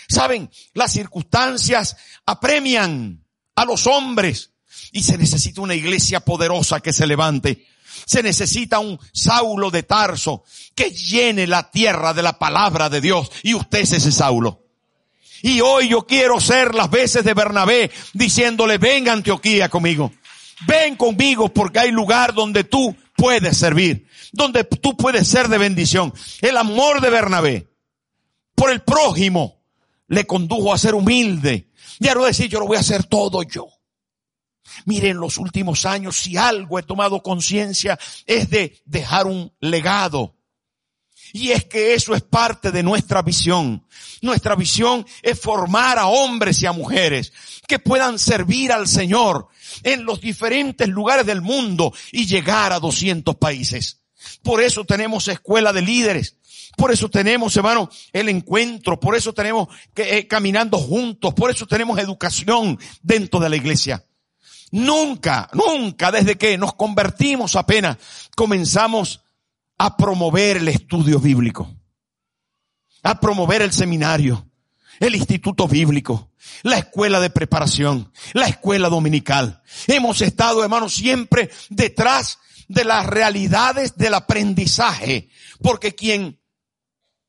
Saben, 0.08 0.50
las 0.74 0.91
circunstancias 0.91 1.98
apremian 2.25 3.25
a 3.56 3.65
los 3.65 3.88
hombres 3.88 4.51
y 4.91 5.03
se 5.03 5.18
necesita 5.18 5.62
una 5.62 5.75
iglesia 5.75 6.20
poderosa 6.22 6.80
que 6.80 6.94
se 6.94 7.08
levante. 7.08 7.68
Se 8.06 8.24
necesita 8.24 8.80
un 8.80 9.00
Saulo 9.13 9.70
de 9.70 9.84
Tarso 9.84 10.44
que 10.75 10.91
llene 10.91 11.46
la 11.48 11.70
tierra 11.70 12.13
de 12.13 12.24
la 12.24 12.39
palabra 12.39 12.89
de 12.89 13.01
Dios 13.01 13.32
y 13.44 13.53
usted 13.53 13.80
es 13.80 13.94
ese 13.94 14.12
Saulo. 14.12 14.62
Y 15.44 15.62
hoy 15.62 15.89
yo 15.89 16.06
quiero 16.06 16.39
ser 16.39 16.75
las 16.75 16.89
veces 16.89 17.24
de 17.24 17.34
Bernabé 17.34 17.89
diciéndole, 18.13 18.77
ven 18.77 19.10
Antioquía 19.10 19.70
conmigo. 19.70 20.12
Ven 20.68 20.96
conmigo 20.96 21.50
porque 21.50 21.80
hay 21.80 21.91
lugar 21.91 22.34
donde 22.34 22.63
tú 22.63 22.96
puedes 23.15 23.58
servir, 23.58 24.08
donde 24.32 24.63
tú 24.63 24.96
puedes 24.96 25.27
ser 25.27 25.48
de 25.48 25.58
bendición. 25.58 26.13
El 26.41 26.58
amor 26.58 27.01
de 27.01 27.10
Bernabé 27.10 27.68
por 28.56 28.72
el 28.72 28.82
prójimo 28.82 29.62
le 30.08 30.25
condujo 30.25 30.74
a 30.74 30.77
ser 30.77 30.94
humilde 30.94 31.70
y 32.00 32.08
a 32.08 32.15
no 32.15 32.25
decir 32.25 32.50
yo 32.50 32.60
lo 32.60 32.68
voy 32.68 32.77
a 32.77 32.82
hacer 32.82 33.03
todo 33.03 33.44
yo. 33.44 33.68
Miren, 34.86 35.18
los 35.18 35.38
últimos 35.38 35.86
años, 35.86 36.18
si 36.18 36.38
algo 36.38 36.80
he 36.80 36.84
tomado 36.84 37.22
conciencia, 37.22 38.00
es 38.25 38.50
de 38.50 38.82
dejar 38.86 39.27
un 39.27 39.51
legado. 39.60 40.36
Y 41.33 41.51
es 41.51 41.65
que 41.65 41.93
eso 41.93 42.13
es 42.15 42.21
parte 42.21 42.71
de 42.71 42.83
nuestra 42.83 43.21
visión. 43.21 43.85
Nuestra 44.21 44.55
visión 44.55 45.05
es 45.21 45.39
formar 45.39 45.97
a 45.97 46.07
hombres 46.07 46.61
y 46.61 46.65
a 46.65 46.71
mujeres 46.71 47.31
que 47.67 47.79
puedan 47.79 48.19
servir 48.19 48.71
al 48.71 48.88
Señor 48.88 49.47
en 49.83 50.05
los 50.05 50.19
diferentes 50.21 50.88
lugares 50.88 51.25
del 51.25 51.41
mundo 51.41 51.93
y 52.11 52.25
llegar 52.25 52.73
a 52.73 52.79
200 52.79 53.35
países. 53.38 54.01
Por 54.43 54.61
eso 54.61 54.85
tenemos 54.85 55.27
escuela 55.27 55.73
de 55.73 55.81
líderes. 55.81 56.38
Por 56.77 56.91
eso 56.91 57.09
tenemos, 57.09 57.55
hermano, 57.55 57.89
el 58.13 58.29
encuentro. 58.29 59.00
Por 59.00 59.15
eso 59.15 59.33
tenemos 59.33 59.67
que, 59.93 60.17
eh, 60.17 60.27
caminando 60.27 60.77
juntos. 60.77 61.33
Por 61.33 61.51
eso 61.51 61.65
tenemos 61.65 62.00
educación 62.00 62.79
dentro 63.01 63.39
de 63.39 63.50
la 63.50 63.55
iglesia. 63.55 64.05
Nunca, 64.71 65.50
nunca 65.53 66.11
desde 66.11 66.38
que 66.38 66.57
nos 66.57 66.73
convertimos 66.75 67.57
apenas 67.57 67.97
comenzamos 68.38 69.21
a 69.83 69.97
promover 69.97 70.57
el 70.57 70.67
estudio 70.67 71.19
bíblico, 71.19 71.75
a 73.01 73.19
promover 73.19 73.63
el 73.63 73.73
seminario, 73.73 74.47
el 75.00 75.15
instituto 75.15 75.67
bíblico, 75.67 76.29
la 76.61 76.77
escuela 76.77 77.19
de 77.19 77.31
preparación, 77.31 78.13
la 78.33 78.45
escuela 78.45 78.89
dominical. 78.89 79.63
Hemos 79.88 80.21
estado, 80.21 80.63
hermanos, 80.63 80.93
siempre 80.93 81.50
detrás 81.71 82.38
de 82.67 82.85
las 82.85 83.07
realidades 83.07 83.97
del 83.97 84.13
aprendizaje, 84.13 85.29
porque 85.63 85.95
quien 85.95 86.39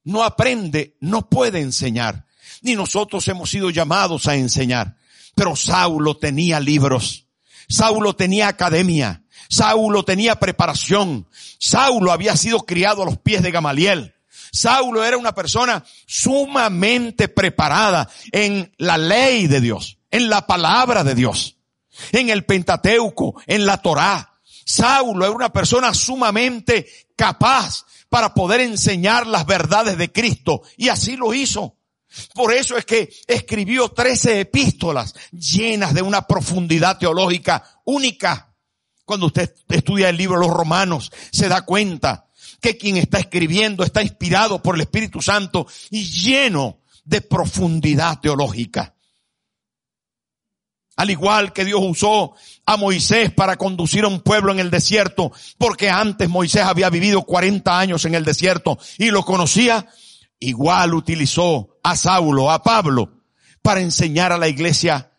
no 0.05 0.23
aprende 0.23 0.99
no 1.01 1.31
puede 1.31 1.61
enseñar, 1.61 2.27
ni 2.61 2.77
nosotros 2.77 3.27
hemos 3.29 3.49
sido 3.49 3.71
llamados 3.71 4.29
a 4.29 4.37
enseñar. 4.37 4.99
Pero 5.35 5.57
Saulo 5.57 6.19
tenía 6.19 6.61
libros, 6.61 7.29
Saulo 7.67 8.15
tenía 8.15 8.49
academia, 8.49 9.22
Saulo 9.53 10.03
tenía 10.03 10.37
preparación, 10.37 11.29
Saulo 11.59 12.11
había 12.11 12.39
sido 12.39 12.61
criado 12.61 13.03
a 13.03 13.05
los 13.05 13.19
pies 13.19 13.43
de 13.43 13.51
Gamaliel. 13.51 14.15
Saulo 14.51 15.05
era 15.05 15.19
una 15.19 15.35
persona 15.35 15.85
sumamente 16.07 17.29
preparada 17.29 18.09
en 18.33 18.73
la 18.79 18.97
ley 18.97 19.49
de 19.49 19.61
Dios, 19.61 19.99
en 20.11 20.31
la 20.31 20.47
palabra 20.47 21.05
de 21.05 21.15
Dios, 21.15 21.59
en 22.13 22.31
el 22.31 22.47
Pentateuco, 22.47 23.43
en 23.47 23.67
la 23.67 23.77
Torá. 23.83 24.41
Saulo 24.65 25.27
era 25.27 25.35
una 25.35 25.53
persona 25.53 25.93
sumamente 25.93 26.87
capaz 27.15 27.85
para 28.09 28.33
poder 28.33 28.63
enseñar 28.63 29.27
las 29.27 29.45
verdades 29.45 29.99
de 29.99 30.11
Cristo 30.11 30.63
y 30.79 30.89
así 30.89 31.15
lo 31.15 31.35
hizo. 31.35 31.77
Por 32.33 32.55
eso 32.55 32.79
es 32.79 32.87
que 32.87 33.13
escribió 33.27 33.91
trece 33.91 34.41
epístolas 34.41 35.15
llenas 35.31 35.93
de 35.93 36.01
una 36.01 36.27
profundidad 36.27 36.97
teológica 36.97 37.63
única. 37.85 38.52
Cuando 39.05 39.27
usted 39.27 39.55
estudia 39.69 40.09
el 40.09 40.17
libro 40.17 40.41
de 40.41 40.47
los 40.47 40.57
romanos, 40.57 41.11
se 41.31 41.49
da 41.49 41.63
cuenta 41.63 42.29
que 42.61 42.77
quien 42.77 42.97
está 42.97 43.19
escribiendo 43.19 43.85
está 43.85 44.03
inspirado 44.03 44.63
por 44.63 44.77
el 44.77 44.83
Espíritu 44.83 45.21
Santo 45.21 45.67
y 45.91 46.05
lleno 46.05 46.79
de 47.05 47.21
profundidad 47.21 48.21
teológica. 48.21 48.95
Al 50.97 51.11
igual 51.11 51.53
que 51.53 51.65
Dios 51.65 51.81
usó 51.83 52.35
a 52.67 52.77
Moisés 52.77 53.33
para 53.33 53.57
conducir 53.57 54.05
a 54.05 54.09
un 54.09 54.21
pueblo 54.21 54.53
en 54.53 54.61
el 54.61 54.71
desierto, 54.71 55.33
porque 55.59 55.91
antes 55.91 56.29
Moisés 56.29 56.63
había 56.63 56.91
vivido 56.91 57.23
40 57.23 57.79
años 57.79 58.05
en 58.05 58.15
el 58.15 58.25
desierto 58.25 58.79
y 58.99 59.11
lo 59.11 59.25
conocía, 59.25 59.87
igual 60.39 60.95
utilizó 60.95 61.79
a 61.83 61.97
Saulo, 61.97 62.51
a 62.51 62.63
Pablo, 62.63 63.23
para 63.63 63.81
enseñar 63.81 64.33
a 64.33 64.39
la 64.39 64.49
iglesia 64.49 65.11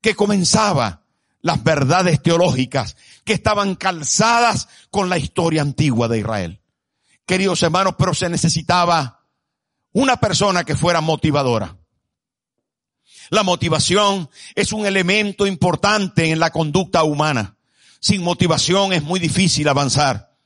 que 0.00 0.14
comenzaba 0.14 1.02
las 1.40 1.62
verdades 1.64 2.22
teológicas 2.22 2.96
que 3.24 3.32
estaban 3.32 3.74
calzadas 3.74 4.68
con 4.90 5.08
la 5.08 5.18
historia 5.18 5.62
antigua 5.62 6.08
de 6.08 6.18
Israel. 6.18 6.60
Queridos 7.26 7.62
hermanos, 7.62 7.94
pero 7.98 8.14
se 8.14 8.28
necesitaba 8.28 9.24
una 9.92 10.16
persona 10.18 10.64
que 10.64 10.76
fuera 10.76 11.00
motivadora. 11.00 11.78
La 13.30 13.42
motivación 13.42 14.28
es 14.54 14.72
un 14.72 14.84
elemento 14.84 15.46
importante 15.46 16.30
en 16.30 16.38
la 16.38 16.50
conducta 16.50 17.02
humana. 17.04 17.56
Sin 18.00 18.22
motivación 18.22 18.92
es 18.92 19.02
muy 19.02 19.18
difícil 19.18 19.66
avanzar. 19.68 20.36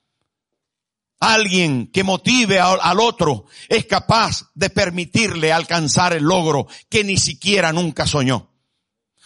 Alguien 1.19 1.89
que 1.89 2.05
motive 2.05 2.61
al 2.61 3.01
otro 3.01 3.47
es 3.69 3.87
capaz 3.87 4.51
de 4.55 4.71
permitirle 4.71 5.53
alcanzar 5.53 6.13
el 6.13 6.23
logro 6.23 6.69
que 6.89 7.03
ni 7.03 7.17
siquiera 7.17 7.73
nunca 7.73 8.07
soñó. 8.07 8.53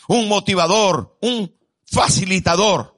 Un 0.09 0.27
motivador, 0.29 1.19
un 1.21 1.55
facilitador 1.85 2.92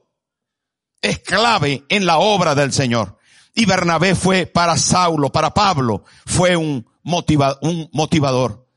es 1.05 1.19
clave 1.19 1.85
en 1.89 2.05
la 2.05 2.17
obra 2.17 2.55
del 2.55 2.73
Señor. 2.73 3.17
Y 3.53 3.65
Bernabé 3.65 4.15
fue 4.15 4.45
para 4.45 4.77
Saulo, 4.77 5.31
para 5.31 5.53
Pablo, 5.53 6.03
fue 6.25 6.57
un, 6.57 6.85
motivador. 7.03 8.67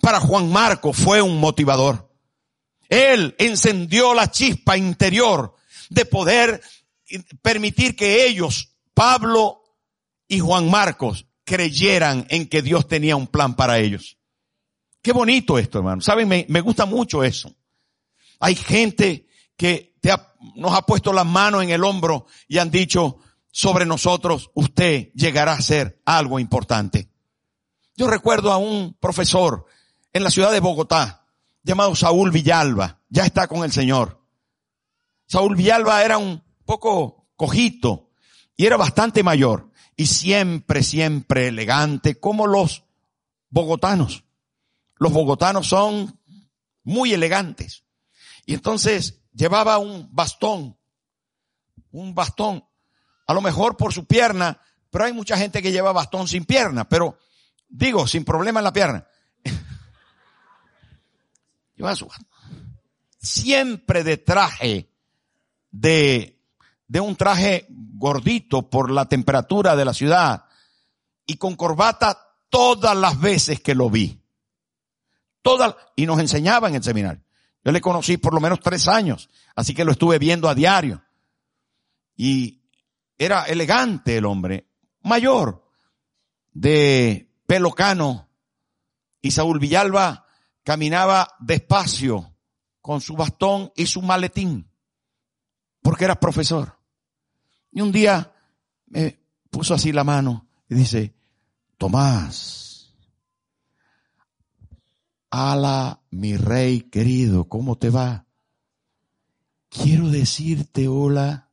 Para 0.00 0.20
Juan 0.20 0.50
Marco 0.50 0.92
fue 0.92 1.20
un 1.20 1.38
motivador. 1.38 2.10
Él 2.88 3.34
encendió 3.38 4.14
la 4.14 4.30
chispa 4.30 4.76
interior 4.76 5.54
de 5.90 6.04
poder 6.04 6.62
permitir 7.42 7.96
que 7.96 8.26
ellos, 8.26 8.74
Pablo 8.94 9.62
y 10.28 10.38
Juan 10.38 10.70
Marcos 10.70 11.26
creyeran 11.44 12.26
en 12.30 12.46
que 12.46 12.62
Dios 12.62 12.86
tenía 12.86 13.16
un 13.16 13.26
plan 13.26 13.54
para 13.54 13.78
ellos. 13.78 14.16
Qué 15.02 15.12
bonito 15.12 15.58
esto, 15.58 15.78
hermano. 15.78 16.00
Saben, 16.00 16.28
me, 16.28 16.46
me 16.48 16.60
gusta 16.60 16.86
mucho 16.86 17.24
eso. 17.24 17.54
Hay 18.38 18.54
gente 18.54 19.26
que 19.56 19.92
nos 20.56 20.74
ha 20.74 20.82
puesto 20.82 21.12
las 21.12 21.26
manos 21.26 21.62
en 21.62 21.70
el 21.70 21.84
hombro 21.84 22.26
y 22.48 22.58
han 22.58 22.70
dicho 22.70 23.18
sobre 23.50 23.84
nosotros, 23.84 24.50
usted 24.54 25.12
llegará 25.14 25.52
a 25.52 25.62
ser 25.62 26.00
algo 26.04 26.38
importante. 26.38 27.10
Yo 27.96 28.08
recuerdo 28.08 28.52
a 28.52 28.56
un 28.56 28.94
profesor 28.98 29.66
en 30.12 30.24
la 30.24 30.30
ciudad 30.30 30.50
de 30.52 30.60
Bogotá 30.60 31.26
llamado 31.62 31.94
Saúl 31.94 32.30
Villalba. 32.30 33.00
Ya 33.08 33.24
está 33.24 33.46
con 33.46 33.62
el 33.64 33.72
Señor. 33.72 34.20
Saúl 35.26 35.56
Villalba 35.56 36.02
era 36.02 36.18
un 36.18 36.42
poco 36.64 37.28
cojito 37.36 38.10
y 38.56 38.66
era 38.66 38.76
bastante 38.76 39.22
mayor 39.22 39.70
y 39.96 40.06
siempre, 40.06 40.82
siempre 40.82 41.48
elegante, 41.48 42.18
como 42.18 42.46
los 42.46 42.84
bogotanos. 43.50 44.24
Los 44.96 45.12
bogotanos 45.12 45.68
son 45.68 46.18
muy 46.82 47.12
elegantes. 47.12 47.84
Y 48.46 48.54
entonces 48.54 49.21
llevaba 49.32 49.78
un 49.78 50.08
bastón, 50.12 50.76
un 51.90 52.14
bastón, 52.14 52.64
a 53.26 53.34
lo 53.34 53.40
mejor 53.40 53.76
por 53.76 53.92
su 53.92 54.06
pierna, 54.06 54.60
pero 54.90 55.04
hay 55.04 55.12
mucha 55.12 55.36
gente 55.36 55.62
que 55.62 55.72
lleva 55.72 55.92
bastón 55.92 56.28
sin 56.28 56.44
pierna, 56.44 56.88
pero 56.88 57.18
digo, 57.68 58.06
sin 58.06 58.24
problema 58.24 58.60
en 58.60 58.64
la 58.64 58.72
pierna. 58.72 59.06
lleva 61.76 61.94
su 61.94 62.08
Siempre 63.18 64.02
de 64.02 64.16
traje 64.16 64.90
de 65.70 66.42
de 66.92 67.00
un 67.00 67.16
traje 67.16 67.64
gordito 67.70 68.68
por 68.68 68.90
la 68.90 69.06
temperatura 69.06 69.76
de 69.76 69.86
la 69.86 69.94
ciudad 69.94 70.44
y 71.24 71.38
con 71.38 71.56
corbata 71.56 72.36
todas 72.50 72.94
las 72.94 73.18
veces 73.18 73.62
que 73.62 73.74
lo 73.74 73.88
vi. 73.88 74.22
Todas, 75.40 75.74
y 75.96 76.04
nos 76.04 76.20
enseñaba 76.20 76.68
en 76.68 76.74
el 76.74 76.82
seminario. 76.82 77.22
Yo 77.64 77.72
le 77.72 77.80
conocí 77.80 78.16
por 78.16 78.34
lo 78.34 78.40
menos 78.40 78.60
tres 78.60 78.88
años, 78.88 79.30
así 79.54 79.74
que 79.74 79.84
lo 79.84 79.92
estuve 79.92 80.18
viendo 80.18 80.48
a 80.48 80.54
diario. 80.54 81.02
Y 82.16 82.62
era 83.16 83.44
elegante 83.44 84.16
el 84.16 84.26
hombre, 84.26 84.68
mayor, 85.02 85.64
de 86.52 87.30
pelo 87.46 87.72
cano. 87.72 88.28
Y 89.20 89.30
Saúl 89.30 89.60
Villalba 89.60 90.26
caminaba 90.64 91.36
despacio 91.38 92.34
con 92.80 93.00
su 93.00 93.14
bastón 93.14 93.72
y 93.76 93.86
su 93.86 94.02
maletín, 94.02 94.68
porque 95.82 96.04
era 96.04 96.18
profesor. 96.18 96.78
Y 97.70 97.80
un 97.80 97.92
día 97.92 98.32
me 98.86 99.18
puso 99.50 99.74
así 99.74 99.92
la 99.92 100.04
mano 100.04 100.48
y 100.68 100.74
dice, 100.74 101.14
Tomás, 101.78 102.61
ala 105.32 106.02
mi 106.10 106.36
rey 106.36 106.82
querido, 106.82 107.48
¿cómo 107.48 107.78
te 107.78 107.88
va? 107.88 108.26
Quiero 109.70 110.10
decirte, 110.10 110.88
hola, 110.88 111.50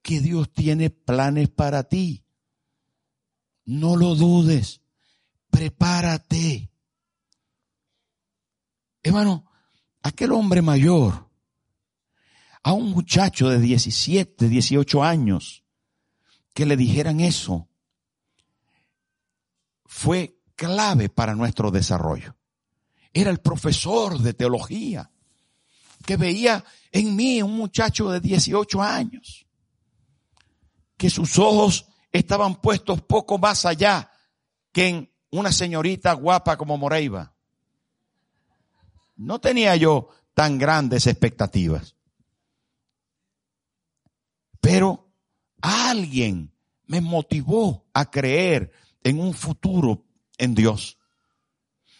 que 0.00 0.20
Dios 0.20 0.50
tiene 0.50 0.88
planes 0.88 1.50
para 1.50 1.84
ti. 1.84 2.24
No 3.66 3.96
lo 3.96 4.14
dudes, 4.14 4.80
prepárate. 5.50 6.70
Hermano, 9.02 9.44
aquel 10.02 10.32
hombre 10.32 10.62
mayor, 10.62 11.28
a 12.62 12.72
un 12.72 12.92
muchacho 12.92 13.50
de 13.50 13.58
17, 13.58 14.48
18 14.48 15.04
años, 15.04 15.64
que 16.54 16.64
le 16.64 16.78
dijeran 16.78 17.20
eso, 17.20 17.68
fue 19.84 20.40
clave 20.56 21.10
para 21.10 21.34
nuestro 21.34 21.70
desarrollo. 21.70 22.34
Era 23.12 23.30
el 23.30 23.40
profesor 23.40 24.18
de 24.18 24.34
teología 24.34 25.10
que 26.04 26.16
veía 26.16 26.64
en 26.90 27.14
mí 27.14 27.42
un 27.42 27.56
muchacho 27.56 28.10
de 28.10 28.20
18 28.20 28.82
años, 28.82 29.46
que 30.96 31.10
sus 31.10 31.38
ojos 31.38 31.86
estaban 32.10 32.60
puestos 32.60 33.02
poco 33.02 33.38
más 33.38 33.64
allá 33.64 34.10
que 34.72 34.88
en 34.88 35.12
una 35.30 35.52
señorita 35.52 36.12
guapa 36.12 36.56
como 36.56 36.76
Moreiva. 36.76 37.34
No 39.16 39.40
tenía 39.40 39.76
yo 39.76 40.08
tan 40.34 40.58
grandes 40.58 41.06
expectativas. 41.06 41.96
Pero 44.60 45.12
alguien 45.60 46.54
me 46.86 47.00
motivó 47.00 47.86
a 47.92 48.10
creer 48.10 48.72
en 49.02 49.20
un 49.20 49.34
futuro 49.34 50.04
en 50.38 50.54
Dios. 50.54 50.98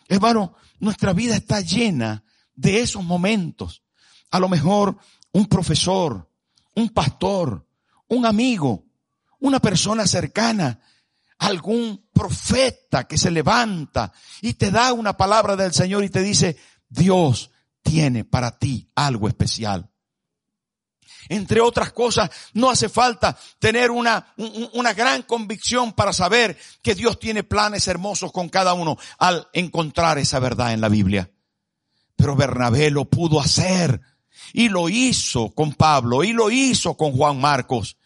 Hermano, 0.08 0.54
nuestra 0.82 1.12
vida 1.12 1.36
está 1.36 1.60
llena 1.60 2.24
de 2.54 2.80
esos 2.80 3.04
momentos. 3.04 3.84
A 4.32 4.40
lo 4.40 4.48
mejor 4.48 4.98
un 5.32 5.46
profesor, 5.46 6.28
un 6.74 6.88
pastor, 6.88 7.68
un 8.08 8.26
amigo, 8.26 8.84
una 9.38 9.60
persona 9.60 10.08
cercana, 10.08 10.80
algún 11.38 12.08
profeta 12.12 13.04
que 13.04 13.16
se 13.16 13.30
levanta 13.30 14.12
y 14.40 14.54
te 14.54 14.72
da 14.72 14.92
una 14.92 15.16
palabra 15.16 15.54
del 15.54 15.72
Señor 15.72 16.02
y 16.02 16.10
te 16.10 16.20
dice, 16.20 16.56
Dios 16.88 17.52
tiene 17.82 18.24
para 18.24 18.58
ti 18.58 18.90
algo 18.96 19.28
especial. 19.28 19.88
Entre 21.28 21.60
otras 21.60 21.92
cosas, 21.92 22.30
no 22.54 22.70
hace 22.70 22.88
falta 22.88 23.38
tener 23.58 23.90
una, 23.90 24.34
una 24.72 24.92
gran 24.92 25.22
convicción 25.22 25.92
para 25.92 26.12
saber 26.12 26.58
que 26.82 26.94
Dios 26.94 27.18
tiene 27.18 27.44
planes 27.44 27.86
hermosos 27.88 28.32
con 28.32 28.48
cada 28.48 28.74
uno 28.74 28.96
al 29.18 29.48
encontrar 29.52 30.18
esa 30.18 30.38
verdad 30.38 30.72
en 30.72 30.80
la 30.80 30.88
Biblia. 30.88 31.30
Pero 32.16 32.36
Bernabé 32.36 32.90
lo 32.90 33.04
pudo 33.06 33.40
hacer 33.40 34.00
y 34.52 34.68
lo 34.68 34.88
hizo 34.88 35.50
con 35.50 35.72
Pablo 35.74 36.24
y 36.24 36.32
lo 36.32 36.50
hizo 36.50 36.96
con 36.96 37.12
Juan 37.12 37.40
Marcos 37.40 37.96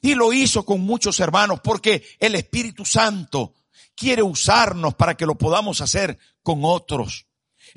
y 0.00 0.14
lo 0.14 0.32
hizo 0.32 0.64
con 0.64 0.80
muchos 0.82 1.18
hermanos 1.20 1.60
porque 1.62 2.04
el 2.20 2.34
Espíritu 2.34 2.84
Santo 2.84 3.54
quiere 3.94 4.22
usarnos 4.22 4.94
para 4.94 5.16
que 5.16 5.26
lo 5.26 5.36
podamos 5.36 5.80
hacer 5.80 6.18
con 6.42 6.60
otros. 6.62 7.25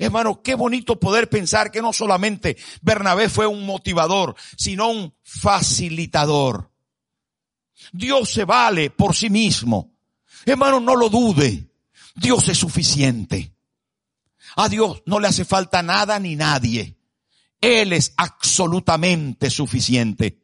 Hermano, 0.00 0.40
qué 0.42 0.54
bonito 0.54 0.98
poder 0.98 1.28
pensar 1.28 1.70
que 1.70 1.82
no 1.82 1.92
solamente 1.92 2.56
Bernabé 2.80 3.28
fue 3.28 3.46
un 3.46 3.66
motivador, 3.66 4.34
sino 4.56 4.88
un 4.88 5.14
facilitador. 5.22 6.72
Dios 7.92 8.32
se 8.32 8.46
vale 8.46 8.88
por 8.88 9.14
sí 9.14 9.28
mismo. 9.28 9.92
Hermano, 10.46 10.80
no 10.80 10.96
lo 10.96 11.10
dude. 11.10 11.70
Dios 12.14 12.48
es 12.48 12.56
suficiente. 12.56 13.52
A 14.56 14.70
Dios 14.70 15.02
no 15.04 15.20
le 15.20 15.28
hace 15.28 15.44
falta 15.44 15.82
nada 15.82 16.18
ni 16.18 16.34
nadie. 16.34 16.96
Él 17.60 17.92
es 17.92 18.14
absolutamente 18.16 19.50
suficiente. 19.50 20.40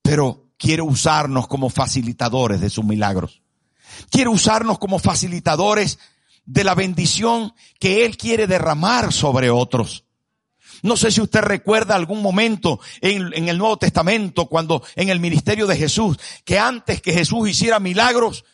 Pero 0.00 0.54
quiere 0.56 0.80
usarnos 0.80 1.48
como 1.48 1.68
facilitadores 1.68 2.62
de 2.62 2.70
sus 2.70 2.86
milagros. 2.86 3.42
Quiere 4.10 4.30
usarnos 4.30 4.78
como 4.78 4.98
facilitadores 4.98 5.98
de 6.46 6.64
la 6.64 6.74
bendición 6.74 7.54
que 7.78 8.04
Él 8.04 8.16
quiere 8.16 8.46
derramar 8.46 9.12
sobre 9.12 9.50
otros. 9.50 10.04
No 10.82 10.96
sé 10.98 11.10
si 11.10 11.22
usted 11.22 11.40
recuerda 11.40 11.94
algún 11.94 12.20
momento 12.20 12.78
en, 13.00 13.48
el 13.48 13.56
Nuevo 13.56 13.78
Testamento, 13.78 14.46
cuando 14.46 14.82
en 14.96 15.08
el 15.08 15.18
ministerio 15.18 15.66
de 15.66 15.76
Jesús, 15.76 16.18
que 16.44 16.58
antes 16.58 17.00
que 17.00 17.14
Jesús 17.14 17.48
hiciera 17.48 17.80
milagros, 17.80 18.44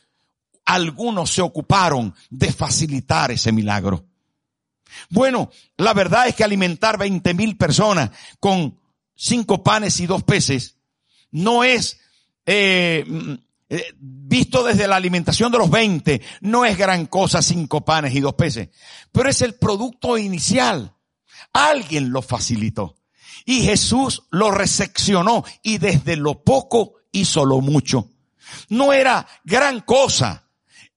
algunos 0.64 1.31
se 1.33 1.42
ocuparon 1.42 2.14
de 2.29 2.53
facilitar 2.53 3.33
ese 3.33 3.50
milagro. 3.50 4.05
Bueno, 5.09 5.50
la 5.76 5.92
verdad 5.92 6.29
es 6.29 6.37
que 6.37 6.44
alimentar 6.44 6.98
20 6.98 7.35
mil 7.35 7.57
personas 7.57 8.11
con 8.38 8.79
cinco 9.16 9.64
panes 9.64 9.98
y 9.98 10.07
dos 10.07 10.22
peces 10.22 10.76
no 11.33 11.64
es 11.64 11.98
eh, 12.46 13.05
eh, 13.73 13.95
visto 14.01 14.65
desde 14.65 14.89
la 14.89 14.97
alimentación 14.97 15.53
de 15.53 15.59
los 15.59 15.71
20, 15.71 16.21
no 16.41 16.65
es 16.65 16.77
gran 16.77 17.07
cosa 17.07 17.41
cinco 17.41 17.85
panes 17.85 18.13
y 18.17 18.21
dos 18.21 18.35
peces, 18.35 18.69
pero 19.13 19.31
es 19.31 19.43
el 19.43 19.55
producto 19.55 20.19
inicial. 20.19 20.97
Alguien 21.53 22.11
lo 22.11 22.21
facilitó. 22.21 22.97
Y 23.45 23.63
Jesús 23.63 24.25
lo 24.31 24.51
reseccionó 24.51 25.45
y 25.63 25.79
desde 25.79 26.17
lo 26.17 26.43
poco 26.43 26.95
hizo 27.13 27.45
lo 27.45 27.61
mucho. 27.61 28.09
No 28.69 28.93
era 28.93 29.29
gran 29.45 29.81
cosa 29.83 30.49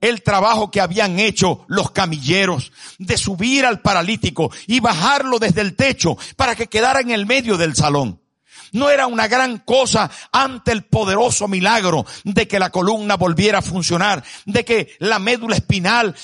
el 0.01 0.23
trabajo 0.23 0.71
que 0.71 0.81
habían 0.81 1.19
hecho 1.19 1.65
los 1.67 1.91
camilleros 1.91 2.71
de 2.97 3.17
subir 3.17 3.65
al 3.65 3.81
paralítico 3.81 4.51
y 4.65 4.79
bajarlo 4.79 5.37
desde 5.37 5.61
el 5.61 5.75
techo 5.75 6.17
para 6.35 6.55
que 6.55 6.67
quedara 6.67 7.01
en 7.01 7.11
el 7.11 7.27
medio 7.27 7.55
del 7.55 7.75
salón 7.75 8.22
no 8.73 8.89
era 8.89 9.07
una 9.07 9.27
gran 9.27 9.59
cosa 9.59 10.11
ante 10.31 10.71
el 10.71 10.83
poderoso 10.83 11.47
milagro 11.47 12.05
de 12.23 12.47
que 12.47 12.59
la 12.59 12.69
columna 12.69 13.15
volviera 13.15 13.59
a 13.59 13.61
funcionar, 13.61 14.23
de 14.45 14.65
que 14.65 14.95
la 14.99 15.19
médula 15.19 15.55
espinal 15.55 16.15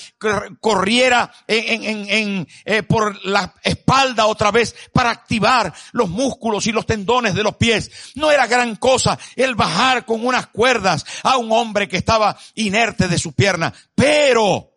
corriera 0.59 1.31
en, 1.47 2.47
eh, 2.65 2.83
por 2.83 3.25
la 3.25 3.53
espalda 3.63 4.25
otra 4.27 4.51
vez 4.51 4.75
para 4.91 5.11
activar 5.11 5.73
los 5.93 6.09
músculos 6.09 6.67
y 6.67 6.71
los 6.71 6.85
tendones 6.85 7.33
de 7.33 7.43
los 7.43 7.55
pies. 7.55 7.91
No 8.15 8.31
era 8.31 8.47
gran 8.47 8.75
cosa 8.75 9.17
el 9.35 9.55
bajar 9.55 10.05
con 10.05 10.25
unas 10.25 10.47
cuerdas 10.47 11.05
a 11.23 11.37
un 11.37 11.51
hombre 11.51 11.87
que 11.87 11.97
estaba 11.97 12.37
inerte 12.55 13.07
de 13.07 13.17
su 13.17 13.33
pierna, 13.33 13.73
pero 13.95 14.73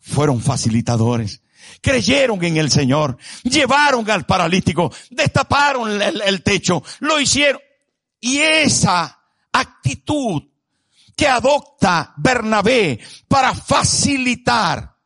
fueron 0.00 0.40
facilitadores 0.40 1.42
creyeron 1.80 2.42
en 2.44 2.56
el 2.56 2.70
Señor, 2.70 3.16
llevaron 3.42 4.08
al 4.10 4.26
paralítico, 4.26 4.92
destaparon 5.10 6.00
el, 6.00 6.42
techo, 6.42 6.82
lo 7.00 7.20
hicieron. 7.20 7.60
Y 8.20 8.38
esa 8.38 9.20
actitud 9.52 10.42
que 11.16 11.28
adopta 11.28 12.14
Bernabé 12.16 12.98
para 13.26 13.54
facilitar 13.54 14.96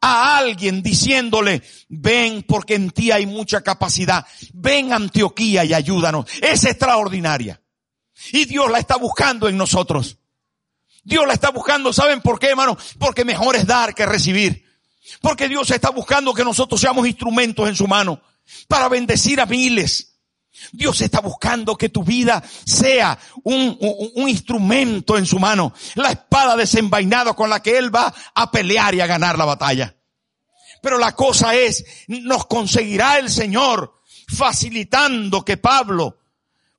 a 0.00 0.36
alguien 0.36 0.82
diciéndole, 0.82 1.62
ven 1.88 2.42
porque 2.42 2.74
en 2.74 2.90
ti 2.90 3.10
hay 3.10 3.26
mucha 3.26 3.60
capacidad, 3.62 4.26
ven 4.52 4.92
Antioquía 4.92 5.64
y 5.64 5.74
ayúdanos, 5.74 6.26
es 6.40 6.64
extraordinaria. 6.64 7.60
Y 8.32 8.44
Dios 8.44 8.70
la 8.70 8.78
está 8.78 8.96
buscando 8.96 9.48
en 9.48 9.56
nosotros. 9.56 10.18
Dios 11.04 11.26
la 11.26 11.34
está 11.34 11.50
buscando, 11.50 11.92
¿saben 11.92 12.20
por 12.20 12.38
qué, 12.38 12.48
hermano? 12.48 12.76
Porque 12.98 13.24
mejor 13.24 13.56
es 13.56 13.66
dar 13.66 13.94
que 13.94 14.06
recibir. 14.06 14.71
Porque 15.20 15.48
Dios 15.48 15.70
está 15.70 15.90
buscando 15.90 16.34
que 16.34 16.44
nosotros 16.44 16.80
seamos 16.80 17.06
instrumentos 17.06 17.68
en 17.68 17.76
su 17.76 17.86
mano 17.86 18.20
para 18.68 18.88
bendecir 18.88 19.40
a 19.40 19.46
miles. 19.46 20.12
Dios 20.70 21.00
está 21.00 21.20
buscando 21.20 21.76
que 21.76 21.88
tu 21.88 22.04
vida 22.04 22.42
sea 22.64 23.18
un, 23.42 23.76
instrumento 24.28 25.18
en 25.18 25.26
su 25.26 25.38
mano, 25.38 25.72
la 25.94 26.12
espada 26.12 26.56
desenvainada 26.56 27.34
con 27.34 27.50
la 27.50 27.60
que 27.60 27.78
Él 27.78 27.94
va 27.94 28.14
a 28.34 28.50
pelear 28.50 28.94
y 28.94 29.00
a 29.00 29.06
ganar 29.06 29.38
la 29.38 29.44
batalla. 29.44 29.96
Pero 30.82 30.98
la 30.98 31.14
cosa 31.14 31.54
es, 31.54 31.84
nos 32.08 32.46
conseguirá 32.46 33.18
el 33.18 33.30
Señor 33.30 34.00
facilitando 34.28 35.44
que 35.44 35.56
Pablo 35.56 36.18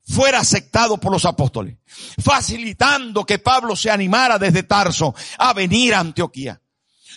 fuera 0.06 0.40
aceptado 0.40 0.98
por 0.98 1.12
los 1.12 1.24
apóstoles, 1.24 1.78
facilitando 2.22 3.24
que 3.24 3.38
Pablo 3.38 3.74
se 3.74 3.90
animara 3.90 4.38
desde 4.38 4.62
Tarso 4.62 5.14
a 5.38 5.52
venir 5.52 5.94
a 5.94 6.00
Antioquía. 6.00 6.60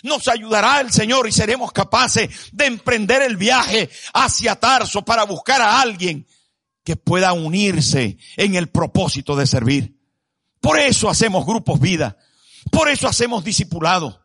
Nos 0.02 0.28
ayudará 0.28 0.80
el 0.80 0.92
Señor 0.92 1.28
y 1.28 1.32
seremos 1.32 1.72
capaces 1.72 2.28
de 2.52 2.66
emprender 2.66 3.22
el 3.22 3.36
viaje 3.36 3.90
hacia 4.14 4.56
Tarso 4.56 5.04
para 5.04 5.24
buscar 5.24 5.60
a 5.60 5.80
alguien 5.80 6.26
que 6.84 6.96
pueda 6.96 7.32
unirse 7.32 8.18
en 8.36 8.54
el 8.54 8.68
propósito 8.68 9.36
de 9.36 9.46
servir. 9.46 9.98
Por 10.60 10.78
eso 10.78 11.08
hacemos 11.08 11.44
grupos 11.44 11.80
vida. 11.80 12.16
Por 12.70 12.88
eso 12.88 13.06
hacemos 13.06 13.44
discipulados. 13.44 14.18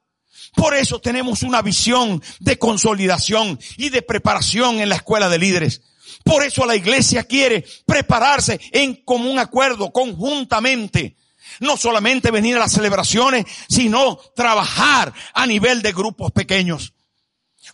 Por 0.56 0.76
eso 0.76 1.00
tenemos 1.00 1.44
una 1.44 1.62
visión 1.62 2.22
de 2.40 2.60
consolidación 2.60 3.60
y 3.78 3.90
de 3.90 4.02
preparación 4.02 4.80
en 4.80 4.90
la 4.90 4.96
escuela 4.96 5.30
de 5.30 5.40
líderes. 5.40 5.82
Por 6.24 6.44
eso 6.44 6.66
la 6.66 6.76
iglesia 6.76 7.24
quiere 7.24 7.66
prepararse 7.86 8.60
en 8.72 9.04
común 9.04 9.40
acuerdo, 9.40 9.92
conjuntamente. 9.92 11.18
No 11.60 11.78
solamente 11.78 12.32
venir 12.32 12.56
a 12.58 12.60
las 12.60 12.72
celebraciones, 12.72 13.46
sino 13.68 14.18
trabajar 14.36 15.14
a 15.34 15.46
nivel 15.46 15.82
de 15.82 15.92
grupos 15.92 16.32
pequeños. 16.32 16.94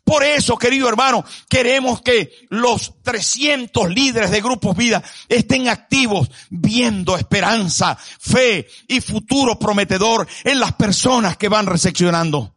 Por 0.04 0.24
eso, 0.24 0.58
querido 0.58 0.88
hermano, 0.88 1.26
queremos 1.50 2.02
que 2.02 2.32
los 2.50 3.02
300 3.02 3.90
líderes 3.90 4.30
de 4.32 4.42
grupos 4.42 4.78
vida 4.78 5.04
estén 5.28 5.68
activos 5.68 6.30
viendo 6.50 7.18
esperanza, 7.18 7.96
fe 7.96 8.68
y 8.88 9.02
futuro 9.02 9.58
prometedor 9.58 10.28
en 10.44 10.60
las 10.60 10.74
personas 10.74 11.38
que 11.38 11.50
van 11.50 11.66
recepcionando. 11.66 12.56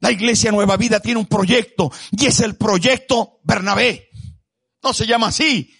La 0.00 0.10
iglesia 0.10 0.52
Nueva 0.52 0.76
Vida 0.76 1.00
tiene 1.00 1.20
un 1.20 1.26
proyecto 1.26 1.90
y 2.10 2.26
es 2.26 2.40
el 2.40 2.56
proyecto 2.56 3.40
Bernabé. 3.44 4.10
No 4.82 4.92
se 4.92 5.06
llama 5.06 5.28
así. 5.28 5.72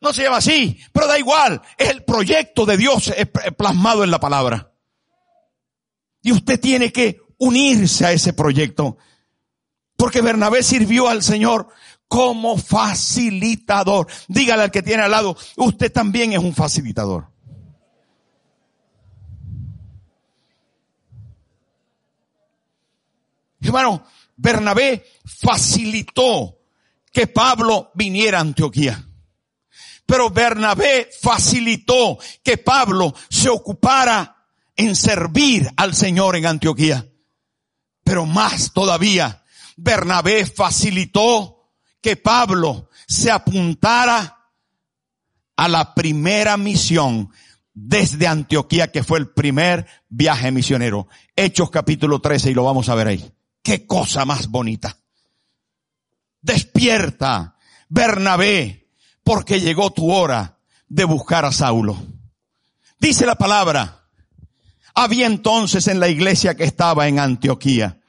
No 0.00 0.12
se 0.12 0.22
llama 0.22 0.36
así, 0.36 0.78
pero 0.92 1.06
da 1.06 1.18
igual. 1.18 1.60
Es 1.76 1.90
el 1.90 2.04
proyecto 2.04 2.64
de 2.64 2.76
Dios 2.76 3.12
plasmado 3.56 4.04
en 4.04 4.10
la 4.10 4.20
palabra. 4.20 4.72
Y 6.22 6.32
usted 6.32 6.60
tiene 6.60 6.92
que 6.92 7.20
unirse 7.38 8.06
a 8.06 8.12
ese 8.12 8.32
proyecto. 8.32 8.96
Porque 9.96 10.20
Bernabé 10.20 10.62
sirvió 10.62 11.08
al 11.08 11.22
Señor 11.22 11.68
como 12.06 12.56
facilitador. 12.56 14.06
Dígale 14.28 14.64
al 14.64 14.70
que 14.70 14.82
tiene 14.82 15.02
al 15.02 15.10
lado, 15.10 15.36
usted 15.56 15.92
también 15.92 16.32
es 16.32 16.38
un 16.38 16.54
facilitador. 16.54 17.28
Hermano, 23.60 24.04
Bernabé 24.36 25.04
facilitó 25.24 26.60
que 27.12 27.26
Pablo 27.26 27.90
viniera 27.94 28.38
a 28.38 28.42
Antioquía. 28.42 29.07
Pero 30.08 30.30
Bernabé 30.30 31.10
facilitó 31.20 32.18
que 32.42 32.56
Pablo 32.56 33.14
se 33.28 33.50
ocupara 33.50 34.38
en 34.74 34.96
servir 34.96 35.68
al 35.76 35.94
Señor 35.94 36.34
en 36.36 36.46
Antioquía. 36.46 37.06
Pero 38.04 38.24
más 38.24 38.72
todavía, 38.72 39.44
Bernabé 39.76 40.46
facilitó 40.46 41.74
que 42.00 42.16
Pablo 42.16 42.88
se 43.06 43.30
apuntara 43.30 44.48
a 45.56 45.68
la 45.68 45.94
primera 45.94 46.56
misión 46.56 47.30
desde 47.74 48.26
Antioquía, 48.26 48.90
que 48.90 49.04
fue 49.04 49.18
el 49.18 49.28
primer 49.28 49.86
viaje 50.08 50.50
misionero. 50.50 51.06
Hechos 51.36 51.70
capítulo 51.70 52.22
13 52.22 52.52
y 52.52 52.54
lo 52.54 52.64
vamos 52.64 52.88
a 52.88 52.94
ver 52.94 53.08
ahí. 53.08 53.30
Qué 53.62 53.86
cosa 53.86 54.24
más 54.24 54.48
bonita. 54.48 54.96
Despierta, 56.40 57.58
Bernabé, 57.90 58.87
porque 59.28 59.60
llegó 59.60 59.90
tu 59.90 60.10
hora 60.10 60.58
de 60.88 61.04
buscar 61.04 61.44
a 61.44 61.52
Saulo. 61.52 62.02
Dice 62.98 63.26
la 63.26 63.34
palabra, 63.34 64.08
había 64.94 65.26
entonces 65.26 65.86
en 65.86 66.00
la 66.00 66.08
iglesia 66.08 66.56
que 66.56 66.64
estaba 66.64 67.08
en 67.08 67.18
Antioquía 67.18 68.00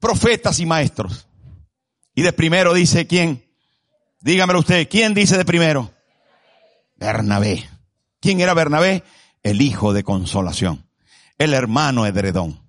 profetas 0.00 0.58
y 0.58 0.64
maestros. 0.64 1.26
Y 2.14 2.22
de 2.22 2.32
primero 2.32 2.72
dice 2.72 3.06
quién? 3.06 3.44
Dígamelo 4.20 4.60
usted, 4.60 4.88
¿quién 4.88 5.12
dice 5.12 5.36
de 5.36 5.44
primero? 5.44 5.92
Bernabé. 6.96 7.68
¿Quién 8.20 8.40
era 8.40 8.54
Bernabé? 8.54 9.04
El 9.42 9.60
hijo 9.60 9.92
de 9.92 10.02
consolación 10.02 10.88
el 11.36 11.52
hermano 11.52 12.06
edredón. 12.06 12.66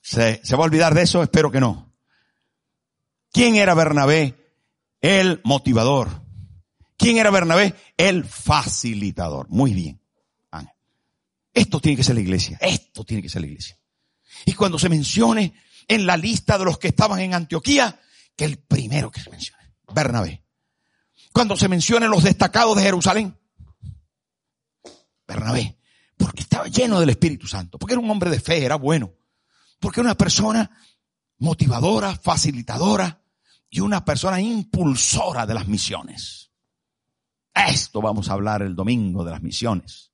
¿Se, 0.00 0.40
¿Se 0.42 0.56
va 0.56 0.64
a 0.64 0.66
olvidar 0.66 0.94
de 0.94 1.02
eso? 1.02 1.22
Espero 1.22 1.50
que 1.50 1.60
no. 1.60 1.89
¿Quién 3.32 3.56
era 3.56 3.74
Bernabé? 3.74 4.36
El 5.00 5.40
motivador. 5.44 6.22
¿Quién 6.96 7.16
era 7.16 7.30
Bernabé? 7.30 7.74
El 7.96 8.24
facilitador. 8.24 9.48
Muy 9.48 9.72
bien. 9.72 10.00
Esto 11.52 11.80
tiene 11.80 11.96
que 11.96 12.04
ser 12.04 12.14
la 12.14 12.20
iglesia. 12.20 12.58
Esto 12.60 13.04
tiene 13.04 13.22
que 13.22 13.28
ser 13.28 13.42
la 13.42 13.48
iglesia. 13.48 13.78
Y 14.44 14.52
cuando 14.52 14.78
se 14.78 14.88
mencione 14.88 15.54
en 15.88 16.06
la 16.06 16.16
lista 16.16 16.56
de 16.58 16.64
los 16.64 16.78
que 16.78 16.88
estaban 16.88 17.20
en 17.20 17.34
Antioquía, 17.34 18.00
que 18.36 18.44
el 18.44 18.58
primero 18.58 19.10
que 19.10 19.20
se 19.20 19.30
mencione, 19.30 19.74
Bernabé. 19.92 20.44
Cuando 21.32 21.56
se 21.56 21.68
mencione 21.68 22.08
los 22.08 22.22
destacados 22.22 22.76
de 22.76 22.82
Jerusalén, 22.82 23.36
Bernabé. 25.26 25.76
Porque 26.16 26.42
estaba 26.42 26.68
lleno 26.68 27.00
del 27.00 27.10
Espíritu 27.10 27.46
Santo, 27.46 27.78
porque 27.78 27.94
era 27.94 28.00
un 28.00 28.10
hombre 28.10 28.30
de 28.30 28.40
fe, 28.40 28.64
era 28.64 28.76
bueno, 28.76 29.14
porque 29.78 30.00
era 30.00 30.08
una 30.08 30.18
persona 30.18 30.70
motivadora, 31.40 32.14
facilitadora 32.14 33.20
y 33.68 33.80
una 33.80 34.04
persona 34.04 34.40
impulsora 34.40 35.46
de 35.46 35.54
las 35.54 35.66
misiones. 35.66 36.50
Esto 37.54 38.00
vamos 38.00 38.28
a 38.28 38.34
hablar 38.34 38.62
el 38.62 38.74
domingo 38.74 39.24
de 39.24 39.32
las 39.32 39.42
misiones. 39.42 40.10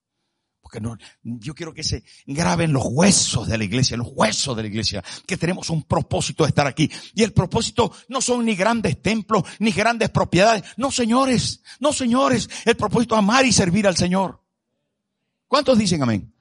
Porque 0.61 0.81
no, 0.81 0.99
yo 1.23 1.55
quiero 1.55 1.73
que 1.73 1.85
se 1.85 2.03
graben 2.27 2.73
los 2.73 2.85
huesos 2.87 3.47
de 3.47 3.57
la 3.57 3.62
iglesia, 3.62 3.97
los 3.97 4.09
huesos 4.11 4.57
de 4.57 4.62
la 4.62 4.69
iglesia, 4.69 5.05
que 5.25 5.37
tenemos 5.37 5.71
un 5.71 5.85
propósito 5.85 6.43
de 6.43 6.49
estar 6.49 6.67
aquí. 6.67 6.91
Y 7.15 7.23
el 7.23 7.33
propósito 7.33 7.93
no 8.09 8.21
son 8.21 8.45
ni 8.45 8.57
grandes 8.57 9.01
templos, 9.01 9.45
ni 9.61 9.71
grandes 9.71 10.11
propiedades. 10.11 10.65
No, 10.77 10.91
señores, 10.91 11.62
no, 11.79 11.93
señores. 11.93 12.49
El 12.65 12.77
propósito 12.77 13.15
es 13.15 13.21
amar 13.21 13.47
y 13.47 13.53
servir 13.53 13.87
al 13.87 13.97
Señor. 13.97 14.43
¿Cuántos 15.47 15.79
dicen 15.79 16.03
amén? 16.03 16.35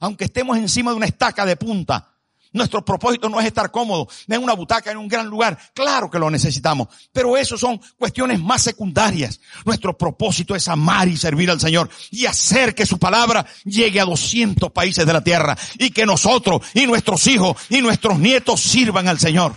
Aunque 0.00 0.24
estemos 0.24 0.58
encima 0.58 0.90
de 0.90 0.96
una 0.96 1.06
estaca 1.06 1.46
de 1.46 1.56
punta, 1.56 2.13
nuestro 2.54 2.84
propósito 2.84 3.28
no 3.28 3.40
es 3.40 3.46
estar 3.46 3.70
cómodo 3.70 4.08
en 4.28 4.42
una 4.42 4.54
butaca 4.54 4.90
en 4.90 4.96
un 4.96 5.08
gran 5.08 5.26
lugar. 5.26 5.58
Claro 5.74 6.08
que 6.08 6.18
lo 6.18 6.30
necesitamos, 6.30 6.88
pero 7.12 7.36
eso 7.36 7.58
son 7.58 7.80
cuestiones 7.98 8.40
más 8.40 8.62
secundarias. 8.62 9.40
Nuestro 9.64 9.98
propósito 9.98 10.54
es 10.54 10.68
amar 10.68 11.08
y 11.08 11.16
servir 11.16 11.50
al 11.50 11.60
Señor 11.60 11.90
y 12.12 12.26
hacer 12.26 12.74
que 12.74 12.86
su 12.86 12.98
palabra 12.98 13.44
llegue 13.64 14.00
a 14.00 14.04
200 14.04 14.70
países 14.70 15.04
de 15.04 15.12
la 15.12 15.22
tierra 15.22 15.58
y 15.78 15.90
que 15.90 16.06
nosotros 16.06 16.62
y 16.74 16.86
nuestros 16.86 17.26
hijos 17.26 17.56
y 17.68 17.82
nuestros 17.82 18.18
nietos 18.18 18.60
sirvan 18.60 19.08
al 19.08 19.18
Señor. 19.18 19.56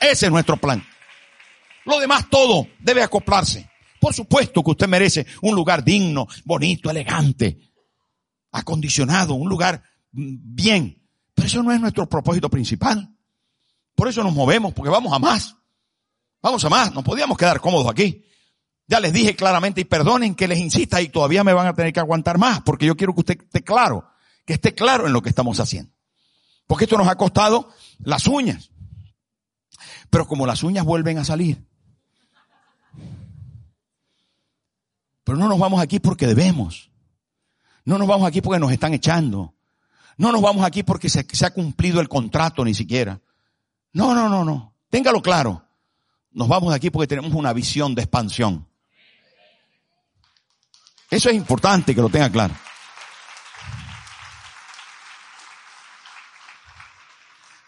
Ese 0.00 0.26
es 0.26 0.32
nuestro 0.32 0.56
plan. 0.56 0.84
Lo 1.84 2.00
demás 2.00 2.28
todo 2.28 2.66
debe 2.80 3.02
acoplarse. 3.02 3.70
Por 4.00 4.12
supuesto 4.12 4.62
que 4.62 4.72
usted 4.72 4.88
merece 4.88 5.24
un 5.42 5.54
lugar 5.54 5.84
digno, 5.84 6.26
bonito, 6.44 6.90
elegante, 6.90 7.58
acondicionado, 8.50 9.34
un 9.34 9.48
lugar 9.48 9.82
mm, 10.12 10.36
bien. 10.40 10.98
Pero 11.38 11.46
eso 11.46 11.62
no 11.62 11.70
es 11.70 11.80
nuestro 11.80 12.08
propósito 12.08 12.50
principal. 12.50 13.14
Por 13.94 14.08
eso 14.08 14.24
nos 14.24 14.34
movemos, 14.34 14.74
porque 14.74 14.90
vamos 14.90 15.12
a 15.12 15.20
más. 15.20 15.54
Vamos 16.42 16.64
a 16.64 16.68
más. 16.68 16.92
No 16.92 17.04
podíamos 17.04 17.38
quedar 17.38 17.60
cómodos 17.60 17.88
aquí. 17.88 18.24
Ya 18.88 18.98
les 18.98 19.12
dije 19.12 19.36
claramente 19.36 19.80
y 19.80 19.84
perdonen 19.84 20.34
que 20.34 20.48
les 20.48 20.58
insista 20.58 21.00
y 21.00 21.10
todavía 21.10 21.44
me 21.44 21.52
van 21.52 21.68
a 21.68 21.74
tener 21.74 21.92
que 21.92 22.00
aguantar 22.00 22.38
más, 22.38 22.62
porque 22.62 22.86
yo 22.86 22.96
quiero 22.96 23.14
que 23.14 23.20
usted 23.20 23.40
esté 23.40 23.62
claro, 23.62 24.10
que 24.44 24.54
esté 24.54 24.74
claro 24.74 25.06
en 25.06 25.12
lo 25.12 25.22
que 25.22 25.28
estamos 25.28 25.60
haciendo. 25.60 25.92
Porque 26.66 26.86
esto 26.86 26.98
nos 26.98 27.06
ha 27.06 27.14
costado 27.14 27.70
las 28.00 28.26
uñas. 28.26 28.72
Pero 30.10 30.26
como 30.26 30.44
las 30.44 30.64
uñas 30.64 30.84
vuelven 30.84 31.18
a 31.18 31.24
salir, 31.24 31.64
Pero 35.22 35.38
no 35.38 35.46
nos 35.46 35.60
vamos 35.60 35.80
aquí 35.80 36.00
porque 36.00 36.26
debemos. 36.26 36.90
No 37.84 37.96
nos 37.96 38.08
vamos 38.08 38.26
aquí 38.26 38.40
porque 38.40 38.58
nos 38.58 38.72
están 38.72 38.92
echando. 38.92 39.54
No 40.18 40.32
nos 40.32 40.42
vamos 40.42 40.66
aquí 40.66 40.82
porque 40.82 41.08
se, 41.08 41.24
ha 41.46 41.50
cumplido 41.52 42.00
el 42.00 42.08
contrato 42.08 42.64
ni 42.64 42.74
siquiera. 42.74 43.20
No, 43.92 44.14
no, 44.14 44.28
no, 44.28 44.44
no. 44.44 44.74
Téngalo 44.90 45.22
claro. 45.22 45.64
Nos 46.32 46.48
vamos 46.48 46.74
aquí 46.74 46.90
porque 46.90 47.06
tenemos 47.06 47.32
una 47.32 47.52
visión 47.52 47.94
de 47.94 48.02
expansión. 48.02 48.68
Eso 51.08 51.30
es 51.30 51.36
importante 51.36 51.94
que 51.94 52.00
lo 52.00 52.08
tenga 52.08 52.30
claro. 52.30 52.54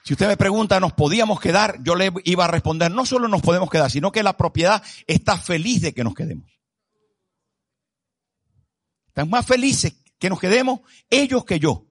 Si 0.02 0.14
usted 0.14 0.26
me 0.26 0.36
pregunta, 0.36 0.80
¿nos 0.80 0.92
podíamos 0.92 1.38
quedar? 1.38 1.80
Yo 1.84 1.94
le 1.94 2.12
iba 2.24 2.44
a 2.44 2.48
responder, 2.48 2.90
no 2.90 3.06
solo 3.06 3.28
nos 3.28 3.42
podemos 3.42 3.70
quedar, 3.70 3.92
sino 3.92 4.10
que 4.10 4.24
la 4.24 4.36
propiedad 4.36 4.82
está 5.06 5.38
feliz 5.38 5.82
de 5.82 5.94
que 5.94 6.02
nos 6.02 6.14
quedemos. 6.14 6.50
Están 9.06 9.30
más 9.30 9.46
felices 9.46 9.94
que 10.18 10.28
nos 10.28 10.40
quedemos 10.40 10.80
ellos 11.10 11.44
que 11.44 11.60
yo. 11.60 11.89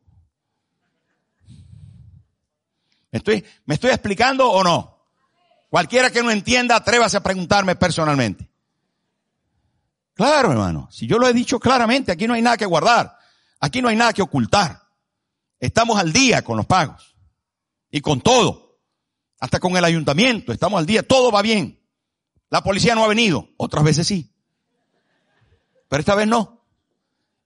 ¿Me 3.11 3.17
estoy, 3.17 3.45
¿Me 3.65 3.75
estoy 3.75 3.91
explicando 3.91 4.49
o 4.49 4.63
no? 4.63 4.99
Cualquiera 5.69 6.09
que 6.09 6.23
no 6.23 6.31
entienda, 6.31 6.75
atrévase 6.75 7.17
a 7.17 7.23
preguntarme 7.23 7.75
personalmente. 7.75 8.49
Claro, 10.13 10.51
hermano. 10.51 10.89
Si 10.91 11.07
yo 11.07 11.17
lo 11.17 11.27
he 11.27 11.33
dicho 11.33 11.59
claramente, 11.59 12.11
aquí 12.11 12.27
no 12.27 12.33
hay 12.33 12.41
nada 12.41 12.57
que 12.57 12.65
guardar. 12.65 13.17
Aquí 13.59 13.81
no 13.81 13.87
hay 13.87 13.95
nada 13.95 14.13
que 14.13 14.21
ocultar. 14.21 14.81
Estamos 15.59 15.99
al 15.99 16.11
día 16.11 16.41
con 16.41 16.57
los 16.57 16.65
pagos. 16.65 17.15
Y 17.91 18.01
con 18.01 18.21
todo. 18.21 18.79
Hasta 19.39 19.59
con 19.59 19.77
el 19.77 19.85
ayuntamiento. 19.85 20.51
Estamos 20.51 20.79
al 20.79 20.85
día. 20.85 21.07
Todo 21.07 21.31
va 21.31 21.41
bien. 21.41 21.79
La 22.49 22.61
policía 22.63 22.95
no 22.95 23.03
ha 23.03 23.07
venido. 23.07 23.49
Otras 23.57 23.83
veces 23.83 24.07
sí. 24.07 24.33
Pero 25.87 25.99
esta 25.99 26.15
vez 26.15 26.27
no. 26.27 26.65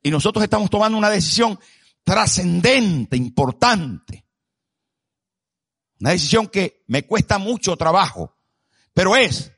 Y 0.01 0.11
nosotros 0.11 0.43
estamos 0.43 0.69
tomando 0.69 0.97
una 0.97 1.09
decisión 1.09 1.59
trascendente, 2.03 3.15
importante. 3.15 4.22
Una 6.03 6.11
decisión 6.11 6.47
que 6.47 6.83
me 6.87 7.07
cuesta 7.07 7.37
mucho 7.37 7.77
trabajo. 7.77 8.35
Pero 8.93 9.15
es, 9.15 9.53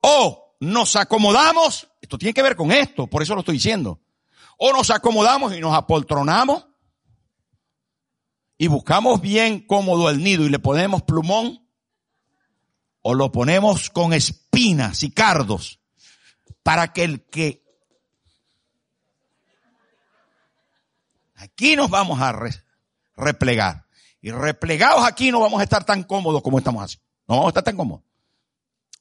o 0.00 0.56
nos 0.60 0.94
acomodamos, 0.94 1.88
esto 2.00 2.16
tiene 2.16 2.32
que 2.32 2.42
ver 2.42 2.54
con 2.54 2.70
esto, 2.70 3.08
por 3.08 3.24
eso 3.24 3.34
lo 3.34 3.40
estoy 3.40 3.56
diciendo. 3.56 4.00
O 4.56 4.72
nos 4.72 4.88
acomodamos 4.90 5.52
y 5.56 5.58
nos 5.58 5.74
apoltronamos 5.74 6.64
y 8.56 8.68
buscamos 8.68 9.20
bien 9.20 9.66
cómodo 9.66 10.08
el 10.10 10.22
nido 10.22 10.44
y 10.44 10.48
le 10.48 10.60
ponemos 10.60 11.02
plumón 11.02 11.68
o 13.02 13.14
lo 13.14 13.32
ponemos 13.32 13.90
con 13.90 14.12
espinas 14.12 15.02
y 15.02 15.10
cardos 15.10 15.80
para 16.62 16.92
que 16.92 17.02
el 17.02 17.26
que 17.26 17.64
aquí 21.34 21.74
nos 21.74 21.90
vamos 21.90 22.20
a 22.20 22.32
replegar 23.16 23.87
y 24.20 24.30
replegados 24.30 25.06
aquí 25.06 25.30
no 25.30 25.40
vamos 25.40 25.60
a 25.60 25.64
estar 25.64 25.84
tan 25.84 26.02
cómodos 26.02 26.42
como 26.42 26.58
estamos 26.58 26.82
así. 26.82 26.98
No 27.26 27.36
vamos 27.36 27.46
a 27.46 27.48
estar 27.50 27.64
tan 27.64 27.76
cómodos. 27.76 28.04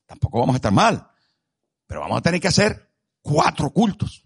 Tampoco 0.06 0.40
vamos 0.40 0.54
a 0.54 0.58
estar 0.58 0.72
mal. 0.72 1.10
Pero 1.88 2.02
vamos 2.02 2.18
a 2.18 2.22
tener 2.22 2.40
que 2.40 2.50
hacer 2.50 2.92
cuatro 3.22 3.72
cultos. 3.72 4.24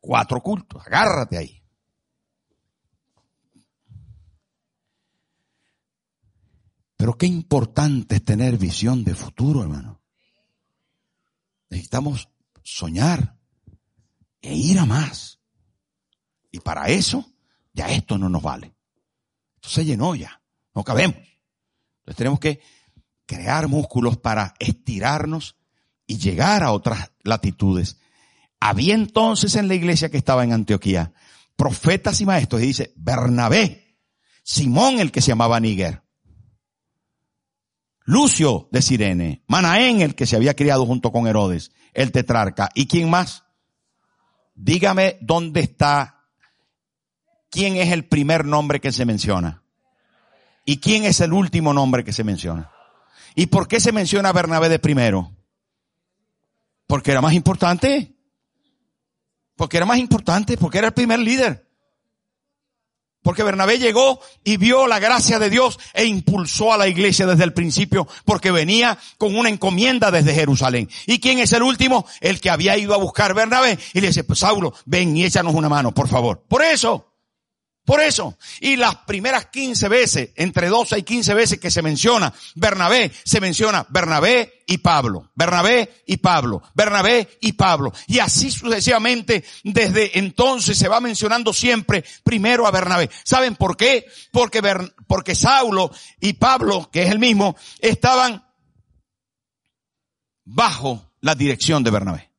Cuatro 0.00 0.40
cultos. 0.42 0.84
Agárrate 0.86 1.38
ahí. 1.38 1.62
Pero 6.96 7.18
qué 7.18 7.26
importante 7.26 8.16
es 8.16 8.24
tener 8.24 8.56
visión 8.56 9.04
de 9.04 9.14
futuro, 9.14 9.62
hermano. 9.62 10.00
Necesitamos 11.68 12.28
soñar 12.62 13.36
e 14.40 14.54
ir 14.54 14.78
a 14.78 14.86
más. 14.86 15.40
Y 16.50 16.60
para 16.60 16.88
eso, 16.88 17.26
ya 17.72 17.88
esto 17.90 18.16
no 18.16 18.28
nos 18.28 18.42
vale. 18.42 18.73
Esto 19.64 19.80
se 19.80 19.84
llenó 19.86 20.14
ya. 20.14 20.42
No 20.74 20.84
cabemos. 20.84 21.16
Entonces 21.16 22.16
tenemos 22.16 22.38
que 22.38 22.60
crear 23.24 23.66
músculos 23.66 24.18
para 24.18 24.54
estirarnos 24.58 25.56
y 26.06 26.18
llegar 26.18 26.62
a 26.62 26.72
otras 26.72 27.12
latitudes. 27.22 27.96
Había 28.60 28.94
entonces 28.94 29.56
en 29.56 29.68
la 29.68 29.74
iglesia 29.74 30.10
que 30.10 30.18
estaba 30.18 30.44
en 30.44 30.52
Antioquía 30.52 31.14
profetas 31.56 32.20
y 32.20 32.26
maestros 32.26 32.62
y 32.62 32.66
dice 32.66 32.92
Bernabé, 32.96 33.96
Simón 34.42 35.00
el 35.00 35.10
que 35.10 35.22
se 35.22 35.28
llamaba 35.28 35.60
Níger, 35.60 36.02
Lucio 38.04 38.68
de 38.70 38.82
Sirene, 38.82 39.44
Manaén 39.46 40.02
el 40.02 40.14
que 40.14 40.26
se 40.26 40.36
había 40.36 40.54
criado 40.54 40.84
junto 40.84 41.10
con 41.10 41.26
Herodes, 41.26 41.72
el 41.94 42.12
tetrarca, 42.12 42.68
¿y 42.74 42.86
quién 42.86 43.08
más? 43.08 43.44
Dígame 44.54 45.16
dónde 45.22 45.60
está, 45.60 46.13
quién 47.54 47.76
es 47.76 47.92
el 47.92 48.04
primer 48.04 48.44
nombre 48.44 48.80
que 48.80 48.90
se 48.90 49.04
menciona 49.04 49.62
y 50.64 50.78
quién 50.78 51.04
es 51.04 51.20
el 51.20 51.32
último 51.32 51.72
nombre 51.72 52.02
que 52.02 52.12
se 52.12 52.24
menciona. 52.24 52.72
¿Y 53.36 53.46
por 53.46 53.68
qué 53.68 53.78
se 53.78 53.92
menciona 53.92 54.32
Bernabé 54.32 54.68
de 54.68 54.80
primero? 54.80 55.30
Porque 56.88 57.12
era 57.12 57.20
más 57.20 57.32
importante. 57.32 58.12
Porque 59.54 59.76
era 59.76 59.86
más 59.86 59.98
importante, 59.98 60.56
porque 60.56 60.78
era 60.78 60.88
el 60.88 60.94
primer 60.94 61.20
líder. 61.20 61.68
Porque 63.22 63.44
Bernabé 63.44 63.78
llegó 63.78 64.20
y 64.42 64.56
vio 64.56 64.88
la 64.88 64.98
gracia 64.98 65.38
de 65.38 65.48
Dios 65.48 65.78
e 65.92 66.06
impulsó 66.06 66.72
a 66.72 66.76
la 66.76 66.88
iglesia 66.88 67.24
desde 67.24 67.44
el 67.44 67.54
principio 67.54 68.08
porque 68.24 68.50
venía 68.50 68.98
con 69.16 69.36
una 69.36 69.48
encomienda 69.48 70.10
desde 70.10 70.34
Jerusalén. 70.34 70.90
¿Y 71.06 71.20
quién 71.20 71.38
es 71.38 71.52
el 71.52 71.62
último? 71.62 72.04
El 72.20 72.40
que 72.40 72.50
había 72.50 72.76
ido 72.76 72.94
a 72.94 72.98
buscar 72.98 73.32
Bernabé 73.32 73.78
y 73.92 74.00
le 74.00 74.08
dice, 74.08 74.24
pues 74.24 74.40
Saulo, 74.40 74.74
ven 74.86 75.16
y 75.16 75.24
échanos 75.24 75.54
una 75.54 75.68
mano, 75.68 75.94
por 75.94 76.08
favor. 76.08 76.42
Por 76.48 76.62
eso. 76.62 77.13
Por 77.84 78.00
eso, 78.00 78.38
y 78.60 78.76
las 78.76 78.96
primeras 78.96 79.46
15 79.46 79.88
veces, 79.90 80.30
entre 80.36 80.68
12 80.68 81.00
y 81.00 81.02
15 81.02 81.34
veces 81.34 81.60
que 81.60 81.70
se 81.70 81.82
menciona 81.82 82.32
Bernabé, 82.54 83.12
se 83.24 83.42
menciona 83.42 83.84
Bernabé 83.90 84.62
y 84.66 84.78
Pablo, 84.78 85.30
Bernabé 85.34 86.02
y 86.06 86.16
Pablo, 86.16 86.62
Bernabé 86.74 87.36
y 87.42 87.52
Pablo. 87.52 87.92
Y 88.06 88.20
así 88.20 88.50
sucesivamente, 88.50 89.44
desde 89.64 90.18
entonces 90.18 90.78
se 90.78 90.88
va 90.88 91.00
mencionando 91.00 91.52
siempre 91.52 92.02
primero 92.22 92.66
a 92.66 92.70
Bernabé. 92.70 93.10
¿Saben 93.22 93.54
por 93.54 93.76
qué? 93.76 94.06
Porque, 94.32 94.62
porque 95.06 95.34
Saulo 95.34 95.90
y 96.20 96.32
Pablo, 96.32 96.88
que 96.90 97.02
es 97.02 97.10
el 97.10 97.18
mismo, 97.18 97.54
estaban 97.80 98.46
bajo 100.46 101.12
la 101.20 101.34
dirección 101.34 101.84
de 101.84 101.90
Bernabé. 101.90 102.30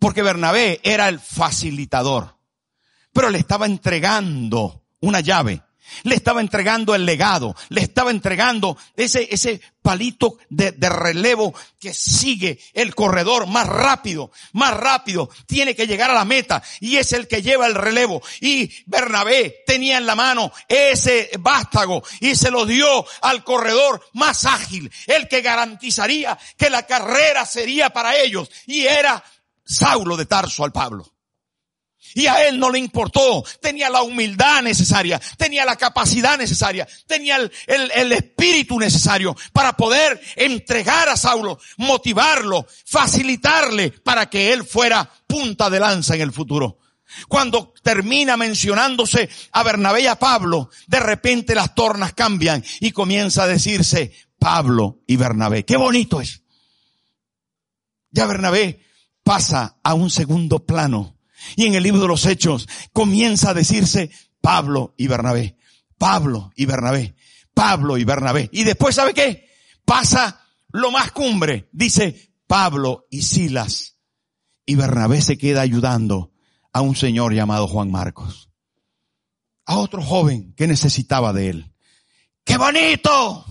Porque 0.00 0.22
Bernabé 0.22 0.80
era 0.82 1.08
el 1.08 1.20
facilitador 1.20 2.39
pero 3.12 3.30
le 3.30 3.38
estaba 3.38 3.66
entregando 3.66 4.82
una 5.00 5.20
llave. 5.20 5.62
Le 6.04 6.14
estaba 6.14 6.40
entregando 6.40 6.94
el 6.94 7.04
legado, 7.04 7.56
le 7.68 7.80
estaba 7.80 8.10
entregando 8.10 8.76
ese, 8.94 9.26
ese 9.30 9.60
palito 9.82 10.38
de, 10.48 10.72
de, 10.72 10.88
relevo 10.88 11.54
que 11.78 11.92
sigue 11.92 12.60
el 12.74 12.94
corredor 12.94 13.46
más 13.46 13.66
rápido, 13.66 14.30
más 14.52 14.74
rápido, 14.76 15.30
tiene 15.46 15.74
que 15.74 15.86
llegar 15.86 16.10
a 16.10 16.14
la 16.14 16.24
meta 16.24 16.62
y 16.78 16.96
es 16.96 17.12
el 17.12 17.26
que 17.26 17.42
lleva 17.42 17.66
el 17.66 17.74
relevo. 17.74 18.22
Y 18.40 18.70
Bernabé 18.86 19.62
tenía 19.66 19.98
en 19.98 20.06
la 20.06 20.14
mano 20.14 20.52
ese 20.68 21.30
vástago 21.40 22.02
y 22.20 22.34
se 22.36 22.50
lo 22.50 22.66
dio 22.66 23.04
al 23.22 23.42
corredor 23.42 24.00
más 24.12 24.44
ágil, 24.44 24.90
el 25.06 25.28
que 25.28 25.42
garantizaría 25.42 26.38
que 26.56 26.70
la 26.70 26.86
carrera 26.86 27.44
sería 27.44 27.90
para 27.90 28.16
ellos 28.16 28.48
y 28.66 28.86
era 28.86 29.22
Saulo 29.64 30.16
de 30.16 30.26
Tarso 30.26 30.64
al 30.64 30.72
Pablo. 30.72 31.12
Y 32.14 32.26
a 32.26 32.46
él 32.46 32.58
no 32.58 32.70
le 32.70 32.78
importó. 32.78 33.44
Tenía 33.60 33.90
la 33.90 34.02
humildad 34.02 34.62
necesaria, 34.62 35.20
tenía 35.36 35.64
la 35.64 35.76
capacidad 35.76 36.36
necesaria, 36.38 36.86
tenía 37.06 37.36
el, 37.36 37.50
el, 37.66 38.12
espíritu 38.12 38.78
necesario 38.78 39.36
para 39.52 39.76
poder 39.76 40.20
entregar 40.36 41.08
a 41.08 41.16
Saulo, 41.16 41.58
motivarlo, 41.76 42.66
facilitarle 42.86 43.90
para 43.90 44.28
que 44.28 44.52
él 44.52 44.64
fuera 44.64 45.08
punta 45.26 45.70
de 45.70 45.80
lanza 45.80 46.14
en 46.14 46.22
el 46.22 46.32
futuro. 46.32 46.78
Cuando 47.28 47.74
termina 47.82 48.36
mencionándose 48.36 49.28
a 49.52 49.62
Bernabé 49.62 50.02
y 50.02 50.06
a 50.06 50.18
Pablo, 50.18 50.70
de 50.86 51.00
repente 51.00 51.54
las 51.54 51.74
tornas 51.74 52.12
cambian 52.14 52.64
y 52.80 52.92
comienza 52.92 53.44
a 53.44 53.48
decirse 53.48 54.12
Pablo 54.38 55.00
y 55.06 55.16
Bernabé. 55.16 55.64
Qué 55.64 55.76
bonito 55.76 56.20
es. 56.20 56.42
Ya 58.10 58.26
Bernabé 58.26 58.80
pasa 59.22 59.76
a 59.82 59.94
un 59.94 60.10
segundo 60.10 60.64
plano 60.64 61.19
y 61.56 61.66
en 61.66 61.74
el 61.74 61.82
libro 61.82 62.00
de 62.00 62.08
los 62.08 62.26
Hechos 62.26 62.68
comienza 62.92 63.50
a 63.50 63.54
decirse 63.54 64.10
Pablo 64.40 64.94
y 64.96 65.06
Bernabé, 65.06 65.56
Pablo 65.98 66.52
y 66.56 66.66
Bernabé, 66.66 67.14
Pablo 67.54 67.98
y 67.98 68.04
Bernabé. 68.04 68.48
Y 68.52 68.64
después, 68.64 68.94
¿sabe 68.94 69.14
qué? 69.14 69.48
Pasa 69.84 70.44
lo 70.72 70.90
más 70.90 71.12
cumbre. 71.12 71.68
Dice 71.72 72.32
Pablo 72.46 73.06
y 73.10 73.22
Silas. 73.22 73.96
Y 74.64 74.76
Bernabé 74.76 75.20
se 75.20 75.36
queda 75.36 75.62
ayudando 75.62 76.32
a 76.72 76.80
un 76.80 76.96
señor 76.96 77.34
llamado 77.34 77.66
Juan 77.66 77.90
Marcos. 77.90 78.50
A 79.66 79.76
otro 79.76 80.02
joven 80.02 80.54
que 80.54 80.66
necesitaba 80.66 81.32
de 81.32 81.50
él. 81.50 81.74
¡Qué 82.44 82.56
bonito! 82.56 83.44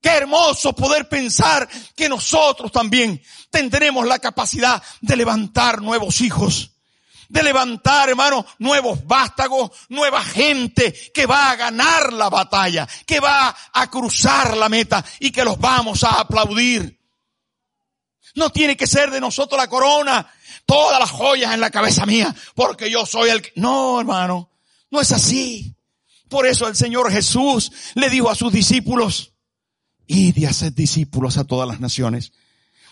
Qué 0.00 0.08
hermoso 0.08 0.74
poder 0.74 1.08
pensar 1.08 1.68
que 1.94 2.08
nosotros 2.08 2.72
también 2.72 3.20
tendremos 3.50 4.06
la 4.06 4.18
capacidad 4.18 4.82
de 5.02 5.16
levantar 5.16 5.82
nuevos 5.82 6.22
hijos 6.22 6.79
de 7.30 7.44
levantar, 7.44 8.08
hermano, 8.08 8.44
nuevos 8.58 9.06
vástagos, 9.06 9.70
nueva 9.88 10.22
gente 10.22 10.92
que 11.14 11.26
va 11.26 11.52
a 11.52 11.56
ganar 11.56 12.12
la 12.12 12.28
batalla, 12.28 12.86
que 13.06 13.20
va 13.20 13.56
a 13.72 13.88
cruzar 13.88 14.56
la 14.56 14.68
meta 14.68 15.02
y 15.20 15.30
que 15.30 15.44
los 15.44 15.58
vamos 15.58 16.02
a 16.02 16.20
aplaudir. 16.20 17.00
No 18.34 18.50
tiene 18.50 18.76
que 18.76 18.86
ser 18.86 19.12
de 19.12 19.20
nosotros 19.20 19.60
la 19.60 19.68
corona, 19.68 20.28
todas 20.66 20.98
las 20.98 21.10
joyas 21.10 21.54
en 21.54 21.60
la 21.60 21.70
cabeza 21.70 22.04
mía, 22.04 22.34
porque 22.54 22.90
yo 22.90 23.06
soy 23.06 23.30
el 23.30 23.42
No, 23.54 24.00
hermano, 24.00 24.50
no 24.90 25.00
es 25.00 25.12
así. 25.12 25.76
Por 26.28 26.46
eso 26.46 26.66
el 26.66 26.74
Señor 26.74 27.12
Jesús 27.12 27.70
le 27.94 28.10
dijo 28.10 28.28
a 28.28 28.34
sus 28.34 28.52
discípulos, 28.52 29.34
id 30.08 30.36
y 30.36 30.46
haced 30.46 30.72
discípulos 30.72 31.38
a 31.38 31.44
todas 31.44 31.68
las 31.68 31.78
naciones 31.78 32.32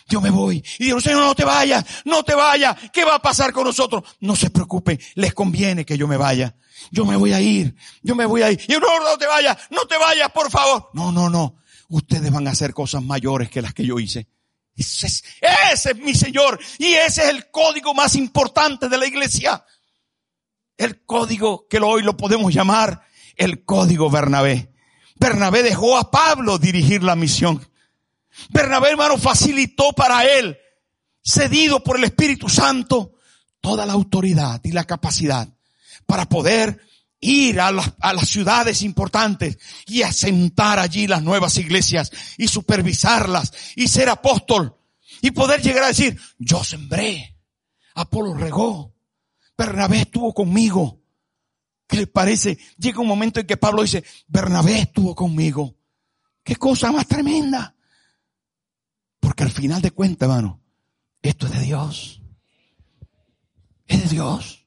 yo 0.08 0.20
me 0.20 0.30
voy. 0.30 0.64
Y 0.78 0.84
digo, 0.84 1.00
Señor, 1.00 1.20
no 1.20 1.34
te 1.34 1.44
vayas, 1.44 1.84
no 2.04 2.22
te 2.22 2.34
vayas. 2.34 2.76
¿Qué 2.92 3.04
va 3.04 3.16
a 3.16 3.22
pasar 3.22 3.52
con 3.52 3.64
nosotros? 3.64 4.02
No 4.20 4.34
se 4.34 4.50
preocupe, 4.50 4.98
les 5.14 5.34
conviene 5.34 5.84
que 5.84 5.98
yo 5.98 6.08
me 6.08 6.16
vaya. 6.16 6.56
Yo 6.90 7.04
me 7.04 7.16
voy 7.16 7.32
a 7.32 7.40
ir, 7.40 7.74
yo 8.02 8.14
me 8.14 8.24
voy 8.24 8.42
a 8.42 8.50
ir. 8.50 8.60
Y 8.68 8.72
no, 8.72 8.80
no 8.80 9.18
te 9.18 9.26
vayas, 9.26 9.56
no 9.70 9.84
te 9.86 9.98
vayas, 9.98 10.30
por 10.30 10.50
favor. 10.50 10.90
No, 10.94 11.12
no, 11.12 11.28
no. 11.28 11.56
ustedes 11.88 12.30
van 12.30 12.48
a 12.48 12.52
hacer 12.52 12.72
cosas 12.72 13.02
mayores 13.02 13.50
que 13.50 13.62
las 13.62 13.74
que 13.74 13.84
yo 13.84 13.98
hice. 13.98 14.28
Es, 14.76 15.24
ese 15.72 15.90
es 15.90 15.96
mi 15.96 16.14
Señor. 16.14 16.58
Y 16.78 16.94
ese 16.94 17.24
es 17.24 17.28
el 17.30 17.50
código 17.50 17.94
más 17.94 18.14
importante 18.14 18.88
de 18.88 18.96
la 18.96 19.06
iglesia. 19.06 19.64
El 20.76 21.04
código 21.04 21.66
que 21.68 21.78
hoy 21.78 22.02
lo 22.02 22.16
podemos 22.16 22.54
llamar 22.54 23.02
el 23.38 23.64
código 23.64 24.10
Bernabé. 24.10 24.72
Bernabé 25.16 25.62
dejó 25.62 25.96
a 25.96 26.10
Pablo 26.10 26.58
dirigir 26.58 27.02
la 27.02 27.16
misión. 27.16 27.66
Bernabé, 28.50 28.90
hermano, 28.90 29.18
facilitó 29.18 29.92
para 29.92 30.24
él, 30.24 30.58
cedido 31.22 31.82
por 31.82 31.96
el 31.96 32.04
Espíritu 32.04 32.48
Santo, 32.48 33.14
toda 33.60 33.84
la 33.86 33.92
autoridad 33.92 34.60
y 34.64 34.72
la 34.72 34.84
capacidad 34.84 35.48
para 36.06 36.28
poder 36.28 36.80
ir 37.20 37.60
a 37.60 37.72
las, 37.72 38.28
ciudades 38.28 38.82
importantes 38.82 39.58
y 39.86 40.02
asentar 40.02 40.78
allí 40.78 41.06
las 41.06 41.22
nuevas 41.22 41.56
iglesias 41.56 42.10
y 42.36 42.48
supervisarlas 42.48 43.52
y 43.76 43.88
ser 43.88 44.08
apóstol 44.08 44.76
y 45.20 45.32
poder 45.32 45.60
llegar 45.60 45.84
a 45.84 45.88
decir, 45.88 46.18
yo 46.38 46.62
sembré, 46.62 47.36
Apolo 47.94 48.34
regó, 48.34 48.94
Bernabé 49.56 50.02
estuvo 50.02 50.32
conmigo. 50.32 51.02
¿Qué 51.88 51.96
le 51.96 52.06
parece? 52.06 52.58
Llega 52.78 53.00
un 53.00 53.08
momento 53.08 53.40
en 53.40 53.46
que 53.46 53.56
Pablo 53.56 53.82
dice, 53.82 54.04
Bernabé 54.28 54.80
estuvo 54.80 55.14
conmigo. 55.14 55.74
Qué 56.44 56.54
cosa 56.56 56.92
más 56.92 57.06
tremenda. 57.06 57.74
Porque 59.28 59.44
al 59.44 59.50
final 59.50 59.82
de 59.82 59.90
cuentas, 59.90 60.26
hermano, 60.26 60.62
esto 61.20 61.46
es 61.46 61.52
de 61.52 61.60
Dios. 61.60 62.22
Es 63.86 64.04
de 64.04 64.08
Dios. 64.08 64.64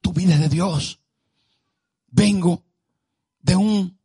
Tu 0.00 0.12
vida 0.12 0.34
es 0.34 0.40
de 0.40 0.48
Dios 0.48 1.00
vengo 2.16 2.64
de 3.40 3.54
un 3.54 3.98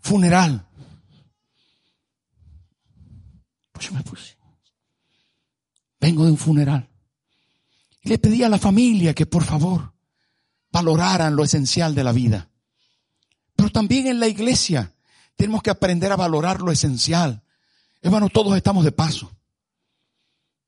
funeral. 0.00 0.66
Pues. 4.04 4.36
Vengo 6.00 6.24
de 6.24 6.32
un 6.32 6.36
funeral. 6.36 6.90
Y 8.02 8.08
le 8.08 8.18
pedí 8.18 8.42
a 8.42 8.48
la 8.48 8.58
familia 8.58 9.14
que 9.14 9.24
por 9.24 9.44
favor 9.44 9.94
valoraran 10.72 11.36
lo 11.36 11.44
esencial 11.44 11.94
de 11.94 12.04
la 12.04 12.12
vida. 12.12 12.50
Pero 13.54 13.70
también 13.70 14.08
en 14.08 14.18
la 14.18 14.26
iglesia 14.26 14.92
tenemos 15.36 15.62
que 15.62 15.70
aprender 15.70 16.10
a 16.10 16.16
valorar 16.16 16.60
lo 16.60 16.72
esencial. 16.72 17.43
Hermano, 18.04 18.28
todos 18.28 18.54
estamos 18.54 18.84
de 18.84 18.92
paso. 18.92 19.32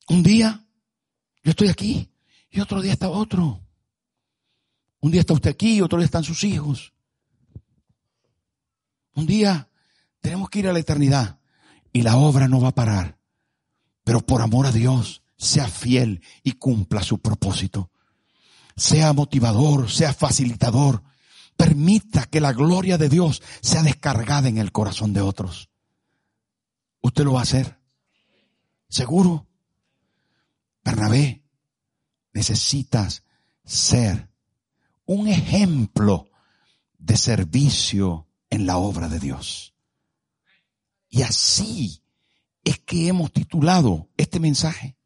Un 0.08 0.22
día 0.22 0.64
yo 1.44 1.50
estoy 1.50 1.68
aquí 1.68 2.10
y 2.50 2.60
otro 2.60 2.80
día 2.80 2.94
está 2.94 3.10
otro. 3.10 3.60
Un 5.00 5.10
día 5.10 5.20
está 5.20 5.34
usted 5.34 5.50
aquí, 5.50 5.82
otro 5.82 5.98
día 5.98 6.06
están 6.06 6.24
sus 6.24 6.44
hijos. 6.44 6.94
Un 9.14 9.26
día 9.26 9.68
tenemos 10.22 10.48
que 10.48 10.60
ir 10.60 10.68
a 10.68 10.72
la 10.72 10.78
eternidad 10.78 11.38
y 11.92 12.00
la 12.00 12.16
obra 12.16 12.48
no 12.48 12.58
va 12.58 12.68
a 12.68 12.74
parar. 12.74 13.18
Pero 14.02 14.24
por 14.24 14.40
amor 14.40 14.64
a 14.64 14.72
Dios, 14.72 15.20
sea 15.36 15.68
fiel 15.68 16.22
y 16.42 16.52
cumpla 16.52 17.02
su 17.02 17.18
propósito. 17.18 17.90
Sea 18.76 19.12
motivador, 19.12 19.90
sea 19.90 20.14
facilitador. 20.14 21.02
Permita 21.54 22.24
que 22.24 22.40
la 22.40 22.54
gloria 22.54 22.96
de 22.96 23.10
Dios 23.10 23.42
sea 23.60 23.82
descargada 23.82 24.48
en 24.48 24.56
el 24.56 24.72
corazón 24.72 25.12
de 25.12 25.20
otros. 25.20 25.68
¿Usted 27.06 27.22
lo 27.22 27.34
va 27.34 27.38
a 27.38 27.44
hacer? 27.44 27.78
¿Seguro? 28.88 29.46
Bernabé, 30.84 31.44
necesitas 32.32 33.22
ser 33.64 34.28
un 35.04 35.28
ejemplo 35.28 36.28
de 36.98 37.16
servicio 37.16 38.26
en 38.50 38.66
la 38.66 38.78
obra 38.78 39.08
de 39.08 39.20
Dios. 39.20 39.72
Y 41.08 41.22
así 41.22 42.02
es 42.64 42.80
que 42.80 43.06
hemos 43.06 43.32
titulado 43.32 44.08
este 44.16 44.40
mensaje. 44.40 44.96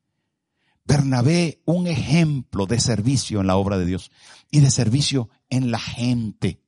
Bernabé, 0.87 1.61
un 1.67 1.87
ejemplo 1.87 2.65
de 2.65 2.81
servicio 2.81 3.43
en 3.43 3.47
la 3.47 3.57
obra 3.57 3.77
de 3.77 3.85
Dios 3.85 4.11
y 4.51 4.61
de 4.61 4.71
servicio 4.71 5.29
en 5.51 5.71
la 5.71 5.79
gente. 5.79 6.63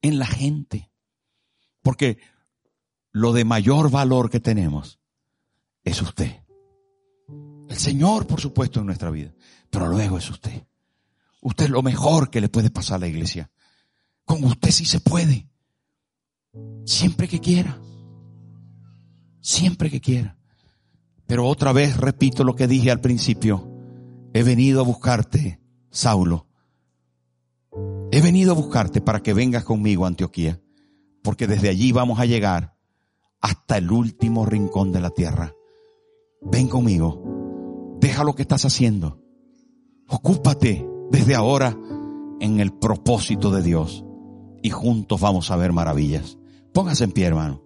En 0.00 0.18
la 0.18 0.26
gente. 0.26 0.90
Porque 1.82 2.16
lo 3.14 3.32
de 3.32 3.44
mayor 3.44 3.90
valor 3.90 4.28
que 4.28 4.40
tenemos 4.40 4.98
es 5.84 6.02
usted. 6.02 6.42
El 7.68 7.76
Señor, 7.76 8.26
por 8.26 8.40
supuesto, 8.40 8.80
en 8.80 8.86
nuestra 8.86 9.10
vida, 9.10 9.32
pero 9.70 9.86
luego 9.86 10.18
es 10.18 10.28
usted. 10.28 10.66
Usted 11.40 11.66
es 11.66 11.70
lo 11.70 11.82
mejor 11.82 12.28
que 12.28 12.40
le 12.40 12.48
puede 12.48 12.70
pasar 12.70 12.96
a 12.96 13.00
la 13.00 13.06
iglesia. 13.06 13.50
Con 14.24 14.42
usted 14.42 14.70
sí 14.70 14.84
se 14.84 14.98
puede. 14.98 15.48
Siempre 16.84 17.28
que 17.28 17.38
quiera. 17.38 17.80
Siempre 19.40 19.90
que 19.90 20.00
quiera. 20.00 20.36
Pero 21.26 21.46
otra 21.46 21.72
vez 21.72 21.96
repito 21.96 22.42
lo 22.42 22.56
que 22.56 22.66
dije 22.66 22.90
al 22.90 23.00
principio. 23.00 23.70
He 24.32 24.42
venido 24.42 24.80
a 24.80 24.84
buscarte, 24.84 25.60
Saulo. 25.88 26.48
He 28.10 28.20
venido 28.20 28.52
a 28.52 28.56
buscarte 28.56 29.00
para 29.00 29.22
que 29.22 29.34
vengas 29.34 29.62
conmigo 29.62 30.04
a 30.04 30.08
Antioquía. 30.08 30.60
Porque 31.22 31.46
desde 31.46 31.68
allí 31.68 31.92
vamos 31.92 32.18
a 32.18 32.26
llegar 32.26 32.73
hasta 33.44 33.76
el 33.76 33.92
último 33.92 34.46
rincón 34.46 34.90
de 34.90 35.02
la 35.02 35.10
tierra. 35.10 35.54
Ven 36.40 36.66
conmigo. 36.66 37.98
Deja 38.00 38.24
lo 38.24 38.34
que 38.34 38.40
estás 38.40 38.64
haciendo. 38.64 39.20
Ocúpate 40.08 40.88
desde 41.10 41.34
ahora 41.34 41.76
en 42.40 42.58
el 42.58 42.72
propósito 42.72 43.50
de 43.50 43.60
Dios 43.60 44.02
y 44.62 44.70
juntos 44.70 45.20
vamos 45.20 45.50
a 45.50 45.56
ver 45.56 45.74
maravillas. 45.74 46.38
Póngase 46.72 47.04
en 47.04 47.12
pie, 47.12 47.26
hermano. 47.26 47.62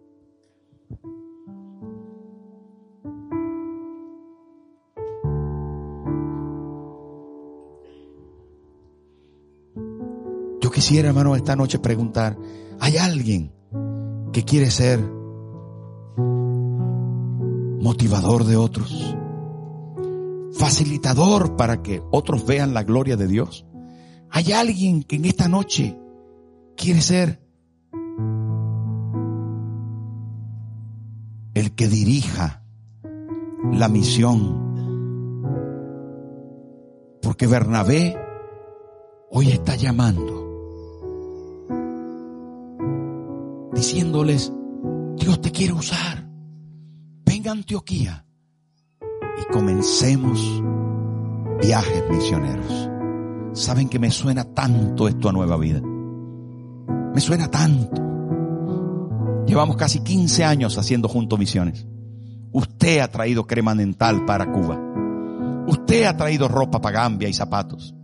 Yo 10.60 10.72
quisiera, 10.72 11.10
hermano, 11.10 11.36
esta 11.36 11.54
noche 11.54 11.78
preguntar, 11.78 12.36
¿hay 12.80 12.96
alguien 12.96 13.52
que 14.32 14.42
quiere 14.42 14.72
ser 14.72 15.17
motivador 17.80 18.44
de 18.44 18.56
otros? 18.56 19.16
facilitador 20.58 21.56
para 21.56 21.82
que 21.82 22.02
otros 22.10 22.44
vean 22.44 22.74
la 22.74 22.82
gloria 22.82 23.16
de 23.16 23.28
Dios. 23.28 23.64
Hay 24.30 24.52
alguien 24.52 25.02
que 25.04 25.16
en 25.16 25.24
esta 25.24 25.48
noche 25.48 25.98
quiere 26.76 27.00
ser 27.00 27.40
el 31.54 31.74
que 31.74 31.88
dirija 31.88 32.62
la 33.72 33.88
misión. 33.88 34.66
Porque 37.22 37.46
Bernabé 37.46 38.16
hoy 39.30 39.50
está 39.50 39.76
llamando, 39.76 40.46
diciéndoles, 43.74 44.52
Dios 45.16 45.40
te 45.40 45.52
quiere 45.52 45.72
usar. 45.72 46.17
Antioquía 47.48 48.26
y 49.40 49.52
comencemos 49.52 50.62
viajes 51.62 52.04
misioneros. 52.10 52.90
Saben 53.54 53.88
que 53.88 53.98
me 53.98 54.10
suena 54.10 54.44
tanto 54.44 55.08
esto 55.08 55.28
a 55.28 55.32
nueva 55.32 55.56
vida. 55.56 55.80
Me 55.80 57.20
suena 57.20 57.50
tanto. 57.50 58.02
Llevamos 59.46 59.76
casi 59.76 60.00
15 60.00 60.44
años 60.44 60.76
haciendo 60.76 61.08
juntos 61.08 61.38
misiones. 61.38 61.86
Usted 62.52 63.00
ha 63.00 63.08
traído 63.08 63.46
crema 63.46 63.74
dental 63.74 64.26
para 64.26 64.52
Cuba. 64.52 64.78
Usted 65.66 66.04
ha 66.04 66.16
traído 66.16 66.48
ropa 66.48 66.80
para 66.80 67.00
Gambia 67.00 67.28
y 67.28 67.32
zapatos. 67.32 67.94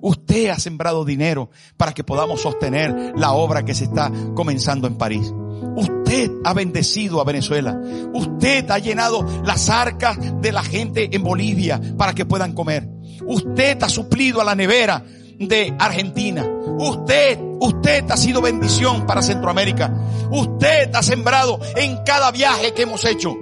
Usted 0.00 0.48
ha 0.48 0.58
sembrado 0.58 1.04
dinero 1.04 1.50
para 1.76 1.92
que 1.92 2.04
podamos 2.04 2.40
sostener 2.40 3.12
la 3.16 3.32
obra 3.32 3.64
que 3.64 3.74
se 3.74 3.84
está 3.84 4.10
comenzando 4.34 4.86
en 4.86 4.96
París. 4.96 5.32
Usted 5.74 6.30
ha 6.44 6.54
bendecido 6.54 7.20
a 7.20 7.24
Venezuela. 7.24 7.78
Usted 8.12 8.70
ha 8.70 8.78
llenado 8.78 9.26
las 9.44 9.68
arcas 9.68 10.18
de 10.40 10.52
la 10.52 10.62
gente 10.62 11.08
en 11.12 11.22
Bolivia 11.22 11.80
para 11.96 12.14
que 12.14 12.24
puedan 12.26 12.52
comer. 12.52 12.88
Usted 13.26 13.82
ha 13.82 13.88
suplido 13.88 14.40
a 14.40 14.44
la 14.44 14.54
nevera 14.54 15.04
de 15.38 15.74
Argentina. 15.78 16.46
Usted, 16.78 17.38
usted 17.60 18.10
ha 18.10 18.16
sido 18.16 18.40
bendición 18.40 19.06
para 19.06 19.22
Centroamérica. 19.22 19.92
Usted 20.30 20.94
ha 20.94 21.02
sembrado 21.02 21.58
en 21.76 21.98
cada 22.04 22.30
viaje 22.30 22.72
que 22.72 22.82
hemos 22.82 23.04
hecho, 23.04 23.34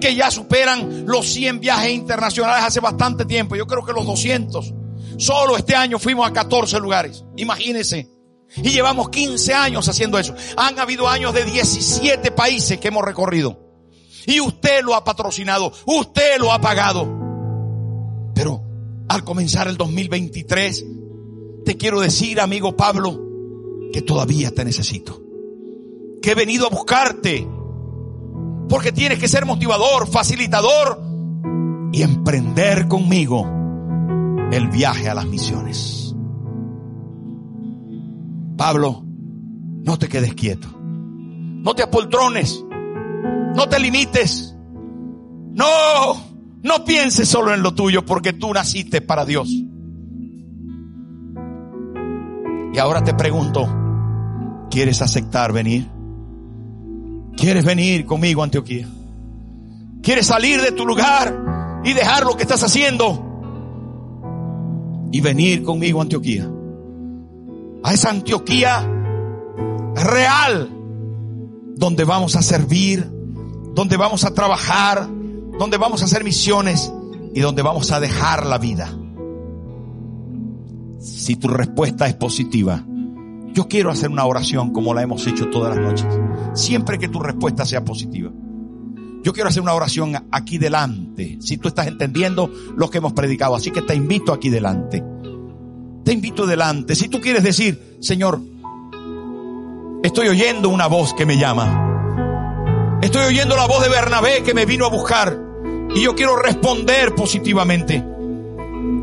que 0.00 0.14
ya 0.14 0.30
superan 0.30 1.06
los 1.06 1.26
100 1.32 1.60
viajes 1.60 1.92
internacionales 1.92 2.64
hace 2.64 2.80
bastante 2.80 3.24
tiempo. 3.24 3.56
Yo 3.56 3.66
creo 3.66 3.84
que 3.84 3.92
los 3.92 4.06
200. 4.06 4.74
Solo 5.18 5.56
este 5.56 5.74
año 5.76 5.98
fuimos 5.98 6.28
a 6.28 6.32
14 6.32 6.78
lugares. 6.80 7.24
Imagínense. 7.36 8.08
Y 8.56 8.70
llevamos 8.70 9.08
15 9.08 9.54
años 9.54 9.88
haciendo 9.88 10.18
eso. 10.18 10.34
Han 10.56 10.78
habido 10.78 11.08
años 11.08 11.32
de 11.32 11.44
17 11.44 12.30
países 12.32 12.78
que 12.78 12.88
hemos 12.88 13.04
recorrido. 13.04 13.58
Y 14.26 14.40
usted 14.40 14.82
lo 14.82 14.94
ha 14.94 15.04
patrocinado, 15.04 15.72
usted 15.86 16.38
lo 16.38 16.52
ha 16.52 16.60
pagado. 16.60 17.08
Pero 18.34 18.62
al 19.08 19.24
comenzar 19.24 19.68
el 19.68 19.76
2023, 19.76 20.84
te 21.64 21.76
quiero 21.76 22.00
decir, 22.00 22.40
amigo 22.40 22.76
Pablo, 22.76 23.20
que 23.92 24.02
todavía 24.02 24.50
te 24.50 24.64
necesito. 24.64 25.20
que 26.20 26.30
he 26.30 26.34
venido 26.34 26.66
a 26.66 26.70
buscarte. 26.70 27.48
Porque 28.68 28.92
tienes 28.92 29.18
que 29.18 29.28
ser 29.28 29.44
motivador, 29.44 30.06
facilitador 30.06 31.02
y 31.92 32.02
emprender 32.02 32.86
conmigo 32.88 33.44
el 34.52 34.68
viaje 34.68 35.08
a 35.08 35.14
las 35.14 35.26
misiones. 35.26 36.01
Pablo, 38.62 39.02
no 39.04 39.98
te 39.98 40.08
quedes 40.08 40.34
quieto. 40.34 40.68
No 40.78 41.74
te 41.74 41.82
apoltrones. 41.82 42.64
No 43.56 43.68
te 43.68 43.80
limites. 43.80 44.54
No, 45.50 45.66
no 46.62 46.84
pienses 46.84 47.28
solo 47.28 47.52
en 47.52 47.64
lo 47.64 47.74
tuyo 47.74 48.06
porque 48.06 48.32
tú 48.32 48.54
naciste 48.54 49.00
para 49.00 49.24
Dios. 49.24 49.48
Y 52.72 52.78
ahora 52.78 53.02
te 53.02 53.14
pregunto, 53.14 53.66
¿quieres 54.70 55.02
aceptar 55.02 55.52
venir? 55.52 55.88
¿Quieres 57.36 57.64
venir 57.64 58.06
conmigo 58.06 58.42
a 58.42 58.44
Antioquía? 58.44 58.86
¿Quieres 60.04 60.26
salir 60.26 60.62
de 60.62 60.70
tu 60.70 60.86
lugar 60.86 61.82
y 61.84 61.94
dejar 61.94 62.22
lo 62.22 62.36
que 62.36 62.44
estás 62.44 62.62
haciendo? 62.62 63.28
Y 65.10 65.20
venir 65.20 65.64
conmigo 65.64 65.98
a 65.98 66.02
Antioquía. 66.02 66.48
A 67.84 67.92
esa 67.92 68.10
Antioquía 68.10 68.88
real, 69.94 70.70
donde 71.76 72.04
vamos 72.04 72.36
a 72.36 72.42
servir, 72.42 73.10
donde 73.74 73.96
vamos 73.96 74.24
a 74.24 74.34
trabajar, 74.34 75.08
donde 75.58 75.76
vamos 75.76 76.02
a 76.02 76.04
hacer 76.04 76.24
misiones 76.24 76.92
y 77.34 77.40
donde 77.40 77.62
vamos 77.62 77.90
a 77.90 78.00
dejar 78.00 78.46
la 78.46 78.58
vida. 78.58 78.96
Si 81.00 81.36
tu 81.36 81.48
respuesta 81.48 82.06
es 82.06 82.14
positiva, 82.14 82.84
yo 83.52 83.68
quiero 83.68 83.90
hacer 83.90 84.10
una 84.10 84.24
oración 84.24 84.72
como 84.72 84.94
la 84.94 85.02
hemos 85.02 85.26
hecho 85.26 85.50
todas 85.50 85.76
las 85.76 85.84
noches. 85.84 86.20
Siempre 86.54 86.98
que 86.98 87.08
tu 87.08 87.20
respuesta 87.20 87.66
sea 87.66 87.84
positiva. 87.84 88.30
Yo 89.22 89.32
quiero 89.32 89.48
hacer 89.48 89.62
una 89.62 89.74
oración 89.74 90.14
aquí 90.30 90.58
delante. 90.58 91.38
Si 91.40 91.58
tú 91.58 91.68
estás 91.68 91.86
entendiendo 91.86 92.50
lo 92.76 92.90
que 92.90 92.98
hemos 92.98 93.12
predicado. 93.12 93.54
Así 93.54 93.70
que 93.70 93.82
te 93.82 93.94
invito 93.94 94.32
aquí 94.32 94.48
delante. 94.48 95.04
Te 96.04 96.12
invito 96.12 96.46
delante. 96.46 96.94
Si 96.94 97.08
tú 97.08 97.20
quieres 97.20 97.42
decir, 97.42 97.98
Señor, 98.00 98.40
estoy 100.02 100.28
oyendo 100.28 100.68
una 100.68 100.86
voz 100.86 101.14
que 101.14 101.26
me 101.26 101.38
llama. 101.38 102.98
Estoy 103.02 103.22
oyendo 103.22 103.56
la 103.56 103.66
voz 103.66 103.82
de 103.82 103.88
Bernabé 103.88 104.42
que 104.42 104.54
me 104.54 104.66
vino 104.66 104.86
a 104.86 104.90
buscar. 104.90 105.38
Y 105.94 106.02
yo 106.02 106.14
quiero 106.14 106.36
responder 106.36 107.14
positivamente. 107.14 108.04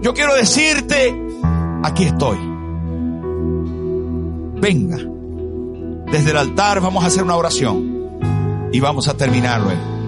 Yo 0.02 0.14
quiero 0.14 0.36
decirte, 0.36 1.16
aquí 1.84 2.06
estoy. 2.06 2.38
Venga. 4.62 4.98
Desde 6.12 6.32
el 6.32 6.38
altar 6.38 6.82
vamos 6.82 7.04
a 7.04 7.08
hacer 7.08 7.24
una 7.24 7.36
oración 7.36 8.70
y 8.72 8.80
vamos 8.80 9.08
a 9.08 9.16
terminar 9.16 9.62
luego. 9.62 9.99